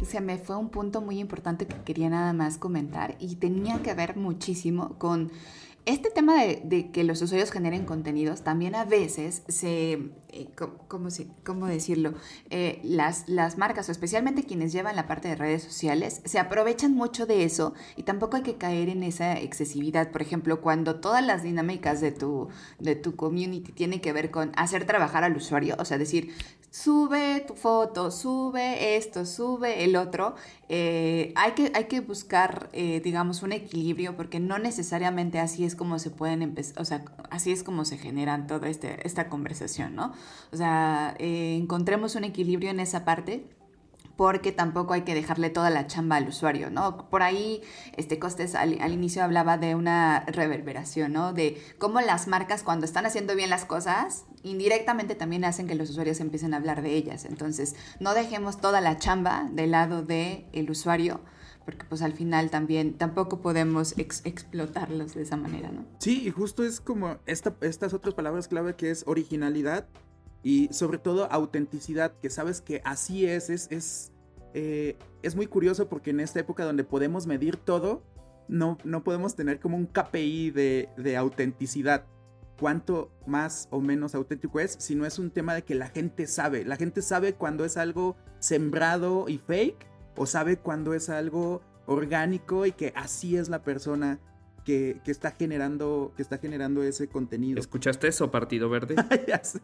Se 0.06 0.22
me 0.22 0.38
fue 0.38 0.56
un 0.56 0.70
punto 0.70 1.02
muy 1.02 1.20
importante 1.20 1.66
que 1.68 1.82
quería 1.84 2.10
nada 2.10 2.34
más 2.34 2.58
comentar 2.58 3.16
y 3.20 3.36
tenía 3.36 3.82
que 3.82 3.94
ver 3.94 4.16
muchísimo 4.16 4.96
con 4.98 5.32
este 5.88 6.10
tema 6.10 6.44
de, 6.44 6.92
que 6.92 7.06
los 7.06 7.22
usuarios 7.22 7.50
generen 7.50 7.86
contenidos 7.86 8.42
también 8.44 8.76
a 8.76 8.84
veces 8.84 9.44
se, 9.48 9.94
eh, 10.28 10.50
¿cómo, 10.90 11.68
decirlo? 11.68 12.14
Eh, 12.50 12.82
las, 12.84 13.30
las 13.30 13.58
marcas, 13.58 13.88
o 13.88 13.94
especialmente 13.94 14.44
quienes 14.44 14.74
llevan 14.74 14.98
la 14.98 15.08
parte 15.08 15.30
de 15.30 15.38
redes 15.38 15.64
sociales, 15.64 16.22
se 16.26 16.40
aprovechan 16.40 16.94
mucho 16.94 17.26
de 17.26 17.46
eso 17.46 17.74
y 17.96 18.04
tampoco 18.04 18.36
hay 18.36 18.44
que 18.44 18.58
caer 18.58 18.90
en 18.90 19.02
esa 19.02 19.40
excesividad. 19.40 20.12
Por 20.12 20.22
ejemplo, 20.22 20.60
cuando 20.60 20.98
todas 21.00 21.26
las 21.26 21.42
dinámicas 21.42 22.02
de 22.02 22.12
tu, 22.12 22.50
de 22.80 22.96
tu 22.96 23.16
community 23.16 23.72
tienen 23.72 24.02
que 24.02 24.12
ver 24.12 24.30
con 24.30 24.52
hacer 24.58 24.84
trabajar 24.84 25.24
al 25.24 25.38
usuario, 25.38 25.78
o 25.80 25.86
sea, 25.86 25.98
decir, 25.98 26.34
sube 26.70 27.44
tu 27.48 27.56
foto, 27.56 28.12
sube 28.12 28.98
esto, 28.98 29.26
sube 29.26 29.84
el 29.84 29.96
otro. 29.96 30.36
Eh, 30.70 31.34
hay, 31.36 31.54
que, 31.54 31.72
hay 31.74 31.86
que 31.86 32.02
buscar, 32.02 32.70
eh, 32.74 33.02
digamos, 33.04 33.44
un 33.44 33.54
equilibrio 33.54 34.16
porque 34.16 34.40
no 34.40 34.60
necesariamente 34.60 35.40
así 35.40 35.66
es 35.66 35.76
como 35.76 36.00
se 36.00 36.10
pueden 36.12 36.42
empezar, 36.42 36.82
o 36.82 36.86
sea, 36.86 37.06
así 37.30 37.52
es 37.52 37.64
como 37.64 37.86
se 37.86 37.98
generan 37.98 38.48
toda 38.48 38.70
este, 38.70 39.06
esta 39.08 39.30
conversación, 39.30 39.96
¿no? 39.96 40.14
O 40.52 40.58
sea, 40.58 41.16
eh, 41.20 41.58
encontremos 41.60 42.16
un 42.16 42.24
equilibrio 42.26 42.70
en 42.70 42.80
esa 42.80 43.06
parte 43.06 43.46
porque 44.18 44.52
tampoco 44.52 44.94
hay 44.94 45.04
que 45.04 45.14
dejarle 45.14 45.52
toda 45.52 45.70
la 45.70 45.88
chamba 45.88 46.18
al 46.18 46.28
usuario, 46.28 46.70
¿no? 46.72 47.08
Por 47.10 47.22
ahí, 47.22 47.62
este 47.96 48.18
Costes 48.20 48.56
al, 48.56 48.74
inicio 48.92 49.24
hablaba 49.24 49.58
de 49.58 49.76
una 49.76 50.26
reverberación, 50.26 51.14
¿no? 51.14 51.34
De 51.34 51.62
cómo 51.78 52.02
las 52.02 52.28
marcas 52.28 52.64
cuando 52.64 52.86
están 52.86 53.06
haciendo 53.06 53.36
bien 53.36 53.52
las 53.52 53.64
cosas, 53.64 54.26
indirectamente 54.42 55.14
también 55.14 55.46
hacen 55.46 55.68
que 55.68 55.76
los 55.76 55.92
usuarios 55.92 56.20
empiecen 56.20 56.56
a 56.56 56.58
hablar 56.58 56.82
de 56.82 56.96
ellas. 56.96 57.26
Entonces, 57.26 57.76
no 58.00 58.16
dejemos 58.16 58.60
toda 58.60 58.82
la 58.82 58.98
chamba 58.98 59.48
del 59.52 59.72
lado 59.72 60.02
del 60.02 60.46
el 60.52 60.72
usuario, 60.72 61.22
porque 61.64 61.86
pues 61.86 62.02
al 62.02 62.14
final 62.14 62.50
también 62.50 62.98
tampoco 62.98 63.42
podemos 63.42 63.94
explotarlos 63.98 65.14
de 65.14 65.22
esa 65.22 65.38
manera, 65.38 65.70
¿no? 65.70 65.86
Sí, 66.00 66.28
y 66.28 66.32
justo 66.32 66.64
es 66.64 66.82
como 66.82 67.18
esta, 67.28 67.54
estas 67.62 67.94
otras 67.94 68.16
palabras 68.16 68.48
clave 68.48 68.76
que 68.76 68.90
es 68.90 69.04
originalidad 69.06 69.86
y 70.48 70.70
sobre 70.72 70.98
todo 70.98 71.30
autenticidad, 71.30 72.14
que 72.22 72.30
sabes 72.30 72.62
que 72.62 72.82
así 72.86 73.26
es, 73.26 73.50
es, 73.50 73.68
es, 73.70 74.14
eh, 74.54 74.96
es 75.22 75.36
muy 75.36 75.46
curioso 75.46 75.90
porque 75.90 76.12
en 76.12 76.22
esta 76.22 76.40
época 76.40 76.64
donde 76.64 76.86
podemos 76.86 77.28
medir 77.28 77.58
todo, 77.58 78.02
no, 78.48 78.78
no 78.86 79.04
podemos 79.04 79.36
tener 79.36 79.60
como 79.60 79.76
un 79.76 79.88
KPI 79.88 80.52
de, 80.52 80.88
de 80.96 81.18
autenticidad. 81.18 82.06
Cuánto 82.58 83.12
más 83.26 83.68
o 83.72 83.82
menos 83.82 84.16
auténtico 84.16 84.62
es, 84.62 84.78
si 84.80 84.96
no 84.96 85.06
es 85.06 85.20
un 85.20 85.32
tema 85.32 85.54
de 85.54 85.64
que 85.64 85.76
la 85.76 85.90
gente 85.90 86.28
sabe. 86.28 86.64
La 86.64 86.78
gente 86.78 87.02
sabe 87.02 87.34
cuando 87.34 87.66
es 87.66 87.76
algo 87.76 88.16
sembrado 88.40 89.28
y 89.28 89.40
fake, 89.40 89.86
o 90.16 90.26
sabe 90.26 90.56
cuando 90.56 90.94
es 90.94 91.10
algo 91.10 91.62
orgánico 91.88 92.66
y 92.66 92.72
que 92.72 92.94
así 92.96 93.36
es 93.36 93.50
la 93.50 93.64
persona 93.64 94.22
que, 94.64 95.02
que, 95.04 95.12
está 95.12 95.32
generando 95.32 96.14
que 96.16 96.22
está 96.22 96.38
generando 96.38 96.84
ese 96.84 97.10
contenido. 97.10 97.60
¿Escuchaste 97.60 98.08
eso, 98.08 98.32
Partido 98.32 98.70
Verde? 98.70 98.96
ya 99.28 99.44
sé 99.44 99.60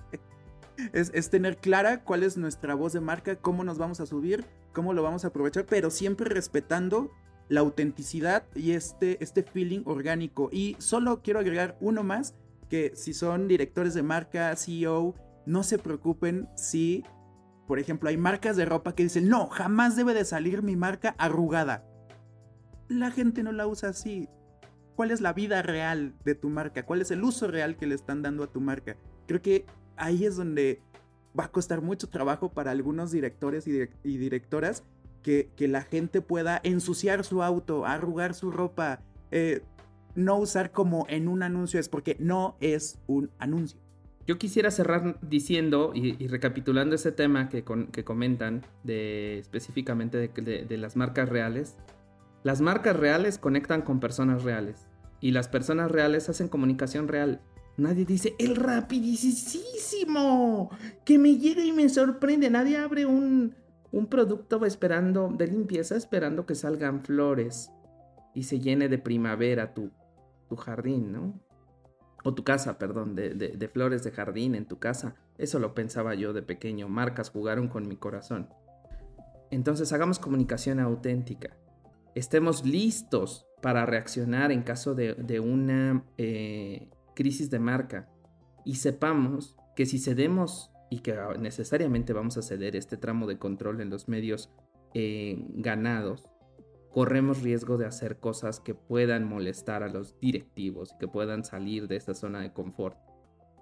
es, 0.92 1.30
tener 1.30 1.58
clara 1.58 2.04
cuál 2.04 2.24
es 2.24 2.38
nuestra 2.38 2.76
voz 2.76 2.94
de 2.94 3.00
marca, 3.00 3.36
cómo 3.36 3.64
nos 3.64 3.78
vamos 3.78 4.00
a 4.00 4.06
subir, 4.06 4.46
cómo 4.74 4.94
lo 4.94 5.04
vamos 5.04 5.24
a 5.24 5.30
aprovechar, 5.30 5.66
pero 5.66 5.90
siempre 5.90 6.30
respetando 6.30 7.12
la 7.50 7.62
autenticidad 7.62 8.44
y 8.56 8.72
este, 8.72 9.24
este 9.24 9.44
feeling 9.44 9.82
orgánico. 9.86 10.50
Y 10.52 10.76
solo 10.80 11.22
quiero 11.22 11.40
agregar 11.40 11.78
uno 11.80 12.04
más, 12.04 12.36
que 12.70 12.94
si 12.96 13.14
son 13.14 13.48
directores 13.48 13.94
de 13.94 14.04
marca, 14.04 14.56
CEO, 14.56 15.16
no 15.46 15.64
se 15.64 15.78
preocupen 15.78 16.50
si, 16.56 17.04
por 17.68 17.80
ejemplo, 17.80 18.10
hay 18.10 18.18
marcas 18.18 18.56
de 18.56 18.66
ropa 18.66 18.96
que 18.96 19.04
dicen, 19.04 19.30
no, 19.30 19.48
jamás 19.48 19.96
debe 19.96 20.14
de 20.14 20.26
salir 20.26 20.64
mi 20.64 20.76
marca 20.76 21.16
arrugada. 21.18 21.86
La 22.88 23.12
gente 23.12 23.44
no 23.44 23.52
la 23.52 23.68
usa 23.68 23.90
así. 23.90 24.30
¿Cuál 24.96 25.12
es 25.12 25.22
la 25.22 25.34
vida 25.34 25.62
real 25.62 26.14
de 26.24 26.36
tu 26.36 26.50
marca? 26.50 26.86
¿Cuál 26.86 27.02
es 27.02 27.12
el 27.12 27.24
uso 27.24 27.48
real 27.48 27.78
que 27.78 27.88
le 27.88 27.96
están 27.96 28.22
dando 28.22 28.44
a 28.44 28.52
tu 28.52 28.62
marca? 28.62 28.96
Creo 29.28 29.42
que 29.42 29.66
ahí 29.98 30.26
es 30.26 30.36
donde 30.36 30.82
va 31.38 31.46
a 31.46 31.52
costar 31.52 31.82
mucho 31.82 32.10
trabajo 32.10 32.52
para 32.52 32.72
algunos 32.72 33.12
directores 33.12 33.68
y, 33.68 33.88
directoras 34.18 34.84
que, 35.22 35.50
la 35.60 35.82
gente 35.82 36.22
pueda 36.22 36.60
ensuciar 36.64 37.24
su 37.24 37.44
auto, 37.44 37.86
arrugar 37.86 38.34
su 38.34 38.52
ropa, 38.52 39.02
eh, 39.32 39.62
no 40.16 40.38
usar 40.38 40.72
como 40.72 41.06
en 41.10 41.28
un 41.28 41.44
anuncio, 41.44 41.80
es 41.80 41.90
porque 41.90 42.16
no 42.20 42.56
es 42.60 43.00
un 43.08 43.32
anuncio. 43.40 43.80
Yo 44.26 44.38
quisiera 44.38 44.72
cerrar 44.72 45.20
diciendo 45.22 45.92
y, 45.94 46.28
recapitulando 46.28 46.96
ese 46.96 47.12
tema 47.12 47.50
que, 47.50 47.66
que 47.92 48.04
comentan 48.04 48.66
de, 48.84 49.40
específicamente 49.40 50.18
de 50.18 50.78
las 50.78 50.96
marcas 50.96 51.28
reales. 51.28 51.76
Las 52.44 52.62
marcas 52.62 52.96
reales 52.96 53.38
conectan 53.38 53.82
con 53.82 54.00
personas 54.00 54.44
reales 54.44 54.88
y 55.20 55.32
las 55.32 55.48
personas 55.48 55.90
reales 55.90 56.28
hacen 56.30 56.50
comunicación 56.50 57.08
real. 57.08 57.42
Nadie 57.76 58.06
dice, 58.06 58.36
el 58.38 58.56
rapidísimo, 58.56 59.50
que 61.06 61.18
me 61.18 61.38
llega 61.38 61.64
y 61.64 61.72
me 61.72 61.90
sorprende. 61.90 62.50
Nadie 62.50 62.78
abre 62.78 63.06
un, 63.08 63.56
un 63.92 64.08
producto 64.08 64.64
esperando, 64.66 65.30
de 65.30 65.48
limpieza, 65.48 65.96
esperando 65.96 66.46
que 66.46 66.56
salgan 66.56 67.02
flores 67.02 67.72
y 68.36 68.44
se 68.44 68.60
llene 68.60 68.90
de 68.90 68.98
primavera 69.00 69.74
tu, 69.74 69.92
tu 70.50 70.56
jardín, 70.56 71.12
¿no? 71.12 71.40
O 72.24 72.34
tu 72.34 72.44
casa, 72.44 72.78
perdón, 72.78 73.16
de, 73.16 73.34
de, 73.34 73.68
flores 73.68 74.04
de 74.04 74.12
jardín 74.12 74.56
en 74.56 74.66
tu 74.66 74.80
casa. 74.80 75.16
Eso 75.38 75.60
lo 75.60 75.74
pensaba 75.74 76.16
yo 76.16 76.32
de 76.32 76.42
pequeño. 76.42 76.88
Marcas 76.88 77.30
jugaron 77.30 77.68
con 77.68 77.88
mi 77.88 77.98
corazón. 77.98 78.50
Entonces 79.52 79.92
hagamos 79.92 80.20
comunicación 80.20 80.80
auténtica. 80.80 81.58
Estemos 82.16 82.66
listos 82.66 83.46
para 83.62 83.86
reaccionar 83.86 84.52
en 84.52 84.62
caso 84.62 84.96
de, 84.96 85.16
de 85.16 85.40
una 85.40 86.06
eh, 86.18 86.90
crisis 87.14 87.50
de 87.50 87.60
marca 87.60 88.10
y 88.66 88.76
sepamos 88.76 89.58
que 89.76 89.86
si 89.86 90.00
cedemos 90.00 90.72
y 90.90 91.00
que 91.00 91.18
necesariamente 91.40 92.14
vamos 92.14 92.38
a 92.38 92.42
ceder 92.42 92.76
este 92.76 92.98
tramo 92.98 93.26
de 93.26 93.40
control 93.40 93.82
en 93.82 93.90
los 93.90 94.08
medios 94.08 94.52
eh, 94.94 95.44
ganados, 95.56 96.30
corremos 96.92 97.42
riesgo 97.42 97.78
de 97.78 97.88
hacer 97.88 98.20
cosas 98.20 98.60
que 98.60 98.76
puedan 98.76 99.28
molestar 99.28 99.82
a 99.82 99.88
los 99.88 100.20
directivos 100.20 100.94
y 100.94 100.98
que 101.00 101.08
puedan 101.08 101.44
salir 101.44 101.88
de 101.88 101.96
esta 101.96 102.14
zona 102.14 102.42
de 102.42 102.54
confort. 102.54 102.98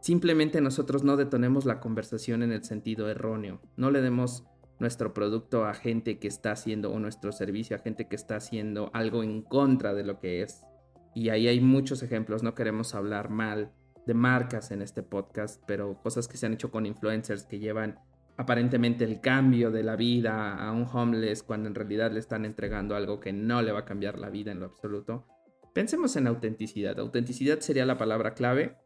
Simplemente 0.01 0.59
nosotros 0.59 1.03
no 1.03 1.15
detonemos 1.15 1.63
la 1.63 1.79
conversación 1.79 2.43
en 2.43 2.51
el 2.51 2.65
sentido 2.65 3.09
erróneo, 3.09 3.61
no 3.77 3.91
le 3.91 4.01
demos 4.01 4.43
nuestro 4.79 5.13
producto 5.13 5.65
a 5.65 5.73
gente 5.75 6.17
que 6.17 6.27
está 6.27 6.51
haciendo 6.51 6.91
o 6.91 6.99
nuestro 6.99 7.31
servicio 7.31 7.75
a 7.75 7.79
gente 7.79 8.07
que 8.07 8.15
está 8.15 8.37
haciendo 8.37 8.89
algo 8.93 9.23
en 9.23 9.43
contra 9.43 9.93
de 9.93 10.03
lo 10.03 10.19
que 10.19 10.41
es 10.41 10.65
y 11.13 11.30
ahí 11.30 11.47
hay 11.47 11.60
muchos 11.60 12.04
ejemplos, 12.04 12.43
no 12.43 12.56
queremos 12.56 12.95
hablar 12.95 13.30
mal 13.30 13.71
de 14.06 14.13
marcas 14.13 14.71
en 14.71 14.82
este 14.82 15.04
podcast, 15.04 15.62
pero 15.67 16.00
cosas 16.02 16.28
que 16.28 16.38
se 16.38 16.45
han 16.45 16.54
hecho 16.54 16.71
con 16.71 16.86
influencers 16.86 17.43
que 17.43 17.60
llevan 17.60 18.00
aparentemente 18.38 19.04
el 19.04 19.21
cambio 19.21 19.71
de 19.71 19.84
la 19.84 19.95
vida 19.95 20.56
a 20.56 20.71
un 20.71 20.88
homeless 20.91 21.43
cuando 21.43 21.67
en 21.67 21.76
realidad 21.76 22.12
le 22.12 22.19
están 22.19 22.45
entregando 22.45 22.95
algo 22.95 23.19
que 23.19 23.34
no 23.34 23.62
le 23.62 23.71
va 23.71 23.80
a 23.80 23.86
cambiar 23.86 24.17
la 24.17 24.30
vida 24.30 24.52
en 24.52 24.60
lo 24.60 24.65
absoluto. 24.65 25.28
Pensemos 25.74 26.15
en 26.15 26.28
autenticidad. 26.28 27.00
Autenticidad 27.00 27.60
sería 27.60 27.86
la 27.86 27.97
palabra 27.97 28.34
clave 28.34 28.78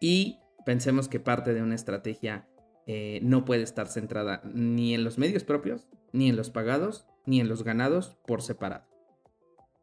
y 0.00 0.38
pensemos 0.64 1.08
que 1.08 1.20
parte 1.20 1.52
de 1.52 1.62
una 1.62 1.74
estrategia 1.74 2.48
eh, 2.86 3.20
no 3.22 3.44
puede 3.44 3.62
estar 3.62 3.88
centrada 3.88 4.40
ni 4.44 4.94
en 4.94 5.04
los 5.04 5.18
medios 5.18 5.44
propios, 5.44 5.88
ni 6.12 6.28
en 6.28 6.36
los 6.36 6.50
pagados, 6.50 7.06
ni 7.26 7.40
en 7.40 7.48
los 7.48 7.64
ganados 7.64 8.16
por 8.26 8.42
separado. 8.42 8.86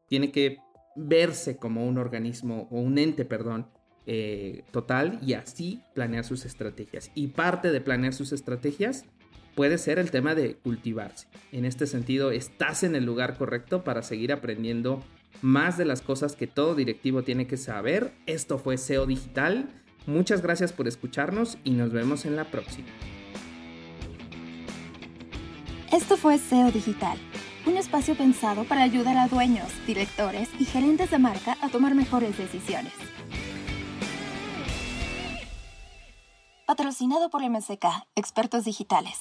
Tiene 0.07 0.31
que 0.31 0.59
verse 0.97 1.57
como 1.57 1.87
un 1.87 1.97
organismo 1.97 2.67
o 2.71 2.79
un 2.81 2.97
ente, 2.97 3.23
perdón, 3.23 3.67
eh, 4.05 4.63
total 4.71 5.19
y 5.21 5.33
así 5.33 5.81
planear 5.93 6.23
sus 6.23 6.45
estrategias. 6.45 7.11
Y 7.15 7.27
parte 7.27 7.71
de 7.71 7.81
planear 7.81 8.13
sus 8.13 8.33
estrategias 8.33 9.05
puede 9.55 9.77
ser 9.77 9.99
el 9.99 10.11
tema 10.11 10.35
de 10.35 10.55
cultivarse. 10.55 11.27
En 11.51 11.65
este 11.65 11.87
sentido, 11.87 12.31
estás 12.31 12.83
en 12.83 12.95
el 12.95 13.05
lugar 13.05 13.37
correcto 13.37 13.83
para 13.83 14.03
seguir 14.03 14.31
aprendiendo 14.31 15.03
más 15.41 15.77
de 15.77 15.85
las 15.85 16.01
cosas 16.01 16.35
que 16.35 16.47
todo 16.47 16.75
directivo 16.75 17.23
tiene 17.23 17.47
que 17.47 17.57
saber. 17.57 18.13
Esto 18.25 18.57
fue 18.57 18.77
SEO 18.77 19.05
Digital. 19.05 19.69
Muchas 20.05 20.41
gracias 20.41 20.73
por 20.73 20.87
escucharnos 20.87 21.57
y 21.63 21.71
nos 21.71 21.91
vemos 21.91 22.25
en 22.25 22.35
la 22.35 22.45
próxima. 22.45 22.87
Esto 25.91 26.17
fue 26.17 26.37
SEO 26.37 26.71
Digital, 26.71 27.17
un 27.67 27.75
espacio 27.77 28.15
pensado 28.15 28.63
para 28.63 28.83
ayudar 28.83 29.17
a 29.17 29.27
dueños, 29.27 29.67
directores 29.85 30.49
y 30.57 30.65
gerentes 30.65 31.11
de 31.11 31.19
marca 31.19 31.57
a 31.61 31.69
tomar 31.69 31.95
mejores 31.95 32.37
decisiones. 32.37 32.93
Patrocinado 36.65 37.29
por 37.29 37.47
MSK, 37.47 37.85
expertos 38.15 38.65
digitales. 38.65 39.19